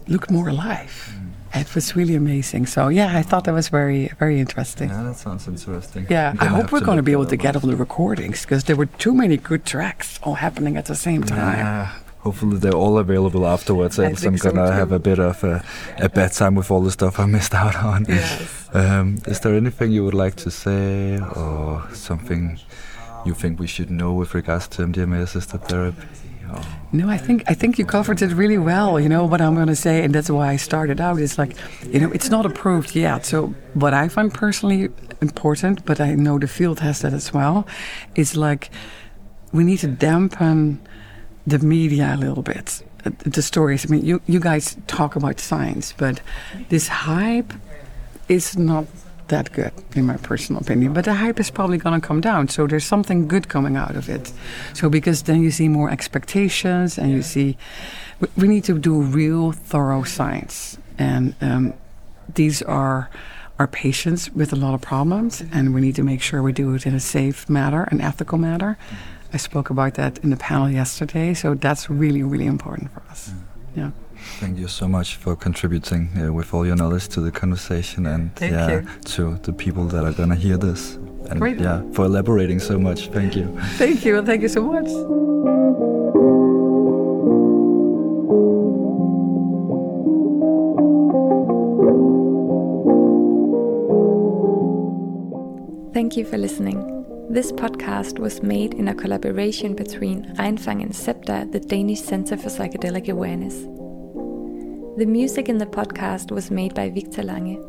looked 0.08 0.30
more 0.32 0.48
alive. 0.48 1.15
It 1.60 1.74
was 1.74 1.96
really 1.96 2.14
amazing. 2.14 2.66
So 2.66 2.88
yeah, 2.88 3.16
I 3.16 3.22
thought 3.22 3.44
that 3.44 3.54
was 3.54 3.68
very, 3.68 4.10
very 4.18 4.40
interesting. 4.40 4.88
Yeah, 4.88 5.02
that 5.04 5.16
sounds 5.16 5.48
interesting. 5.48 6.06
Yeah, 6.08 6.34
I 6.38 6.46
hope 6.46 6.72
we're 6.72 6.80
going 6.80 6.96
to 6.98 7.02
be 7.02 7.12
able 7.12 7.26
to 7.26 7.36
get 7.36 7.56
all 7.56 7.68
the 7.68 7.76
recordings 7.76 8.42
because 8.42 8.64
there 8.64 8.76
were 8.76 8.86
too 8.86 9.14
many 9.14 9.36
good 9.36 9.64
tracks 9.64 10.18
all 10.22 10.34
happening 10.34 10.76
at 10.76 10.86
the 10.86 10.94
same 10.94 11.22
time. 11.22 11.58
Yeah. 11.58 11.92
Hopefully 12.20 12.58
they're 12.58 12.74
all 12.74 12.98
available 12.98 13.46
afterwards, 13.46 14.00
else 14.00 14.24
I'm 14.24 14.34
gonna 14.34 14.72
have 14.72 14.90
a 14.90 14.98
bit 14.98 15.20
of 15.20 15.44
a, 15.44 15.64
a 15.98 16.08
bad 16.08 16.32
time 16.32 16.56
with 16.56 16.72
all 16.72 16.80
the 16.80 16.90
stuff 16.90 17.20
I 17.20 17.26
missed 17.26 17.54
out 17.64 17.76
on. 17.76 18.04
Yes. 18.08 18.68
Um, 18.72 19.18
is 19.28 19.38
there 19.40 19.54
anything 19.54 19.92
you 19.92 20.02
would 20.04 20.14
like 20.24 20.34
to 20.36 20.50
say, 20.50 21.20
or 21.20 21.86
something 21.92 22.58
you 23.24 23.32
think 23.32 23.60
we 23.60 23.68
should 23.68 23.90
know 23.90 24.12
with 24.12 24.34
regards 24.34 24.66
to 24.68 24.82
MDMA-assisted 24.82 25.62
therapy? 25.68 26.08
No, 26.92 27.08
I 27.08 27.18
think 27.18 27.42
I 27.50 27.54
think 27.54 27.78
you 27.78 27.84
covered 27.86 28.22
it 28.22 28.32
really 28.32 28.58
well. 28.58 29.00
You 29.00 29.08
know 29.08 29.24
what 29.28 29.40
I'm 29.40 29.54
going 29.54 29.66
to 29.68 29.76
say, 29.76 30.04
and 30.04 30.14
that's 30.14 30.30
why 30.30 30.52
I 30.54 30.56
started 30.56 31.00
out. 31.00 31.18
Is 31.18 31.38
like, 31.38 31.56
you 31.92 32.00
know, 32.00 32.10
it's 32.12 32.30
not 32.30 32.46
approved 32.46 32.94
yet. 32.94 33.26
So 33.26 33.54
what 33.74 33.92
I 33.92 34.08
find 34.08 34.32
personally 34.32 34.88
important, 35.20 35.84
but 35.84 36.00
I 36.00 36.14
know 36.14 36.38
the 36.38 36.46
field 36.48 36.80
has 36.80 37.00
that 37.00 37.12
as 37.12 37.32
well, 37.34 37.66
is 38.14 38.36
like 38.36 38.70
we 39.52 39.64
need 39.64 39.78
to 39.80 39.88
dampen 39.88 40.78
the 41.46 41.58
media 41.58 42.14
a 42.14 42.16
little 42.16 42.42
bit. 42.42 42.82
Uh, 43.04 43.10
The 43.24 43.42
stories. 43.42 43.84
I 43.84 43.88
mean, 43.88 44.04
you 44.04 44.20
you 44.26 44.40
guys 44.40 44.76
talk 44.86 45.16
about 45.16 45.40
science, 45.40 45.94
but 45.98 46.20
this 46.68 46.88
hype 46.88 47.52
is 48.28 48.56
not 48.56 48.84
that 49.28 49.52
good, 49.52 49.72
in 49.94 50.06
my 50.06 50.16
personal 50.16 50.60
opinion. 50.60 50.92
But 50.92 51.04
the 51.04 51.14
hype 51.14 51.40
is 51.40 51.50
probably 51.50 51.78
going 51.78 52.00
to 52.00 52.06
come 52.06 52.20
down. 52.20 52.48
So 52.48 52.66
there's 52.66 52.84
something 52.84 53.28
good 53.28 53.48
coming 53.48 53.76
out 53.76 53.96
of 53.96 54.08
it. 54.08 54.32
So 54.74 54.88
because 54.88 55.24
then 55.24 55.42
you 55.42 55.50
see 55.50 55.68
more 55.68 55.90
expectations 55.90 56.98
and 56.98 57.10
you 57.10 57.22
see, 57.22 57.56
we, 58.36 58.48
need 58.48 58.64
to 58.64 58.78
do 58.78 59.00
real, 59.00 59.52
thorough 59.52 60.02
science. 60.04 60.78
And 60.98 61.34
um, 61.40 61.74
these 62.34 62.62
are 62.62 63.10
our 63.58 63.66
patients 63.66 64.30
with 64.30 64.52
a 64.52 64.56
lot 64.56 64.74
of 64.74 64.82
problems, 64.82 65.42
and 65.52 65.74
we 65.74 65.80
need 65.80 65.94
to 65.96 66.02
make 66.02 66.20
sure 66.20 66.42
we 66.42 66.52
do 66.52 66.74
it 66.74 66.86
in 66.86 66.94
a 66.94 67.00
safe 67.00 67.48
manner, 67.48 67.84
an 67.84 68.00
ethical 68.00 68.36
manner. 68.36 68.76
I 69.32 69.38
spoke 69.38 69.70
about 69.70 69.94
that 69.94 70.18
in 70.18 70.30
the 70.30 70.36
panel 70.36 70.70
yesterday, 70.70 71.34
so 71.34 71.54
that's 71.54 71.88
really, 71.88 72.22
really 72.22 72.46
important 72.46 72.92
for 72.92 73.02
us. 73.10 73.32
Yeah. 73.74 73.90
Thank 74.40 74.58
you 74.58 74.68
so 74.68 74.86
much 74.86 75.16
for 75.16 75.34
contributing 75.34 76.10
uh, 76.18 76.32
with 76.32 76.52
all 76.52 76.66
your 76.66 76.76
knowledge 76.76 77.08
to 77.08 77.20
the 77.20 77.32
conversation 77.32 78.06
and 78.06 78.34
Thank 78.36 78.52
yeah, 78.52 78.70
you. 78.70 78.86
to 79.04 79.36
the 79.42 79.52
people 79.52 79.84
that 79.86 80.04
are 80.04 80.12
gonna 80.12 80.34
hear 80.36 80.56
this. 80.56 80.94
And 81.30 81.40
Great. 81.40 81.58
yeah, 81.58 81.82
for 81.92 82.04
elaborating 82.04 82.60
so 82.60 82.78
much. 82.78 83.08
Thank 83.08 83.34
you. 83.34 83.46
Thank 83.76 84.04
you, 84.04 84.18
and 84.18 84.26
thank 84.26 84.42
you 84.42 84.48
so 84.48 84.62
much. 84.62 84.86
Thank 95.94 96.16
you 96.16 96.26
for 96.26 96.36
listening. 96.36 96.78
This 97.30 97.50
podcast 97.50 98.18
was 98.18 98.42
made 98.42 98.74
in 98.74 98.88
a 98.88 98.94
collaboration 98.94 99.74
between 99.74 100.34
Reinfang 100.36 100.82
and 100.82 100.94
SEPTA, 100.94 101.48
the 101.50 101.58
Danish 101.58 102.02
Center 102.02 102.36
for 102.36 102.48
Psychedelic 102.50 103.08
Awareness. 103.08 103.75
The 104.96 105.04
music 105.04 105.50
in 105.50 105.58
the 105.58 105.66
podcast 105.66 106.30
was 106.30 106.50
made 106.50 106.74
by 106.74 106.88
Victor 106.88 107.22
Lange. 107.22 107.62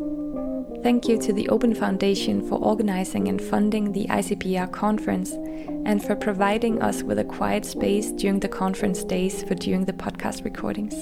Thank 0.81 1.09
you 1.09 1.19
to 1.19 1.33
the 1.33 1.49
Open 1.49 1.75
Foundation 1.75 2.41
for 2.47 2.55
organizing 2.55 3.27
and 3.27 3.41
funding 3.41 3.91
the 3.91 4.07
ICPR 4.07 4.71
conference 4.71 5.33
and 5.85 6.01
for 6.01 6.15
providing 6.15 6.81
us 6.81 7.03
with 7.03 7.19
a 7.19 7.25
quiet 7.25 7.65
space 7.65 8.13
during 8.13 8.39
the 8.39 8.47
conference 8.47 9.03
days 9.03 9.43
for 9.43 9.55
doing 9.55 9.83
the 9.83 9.91
podcast 9.91 10.45
recordings. 10.45 10.95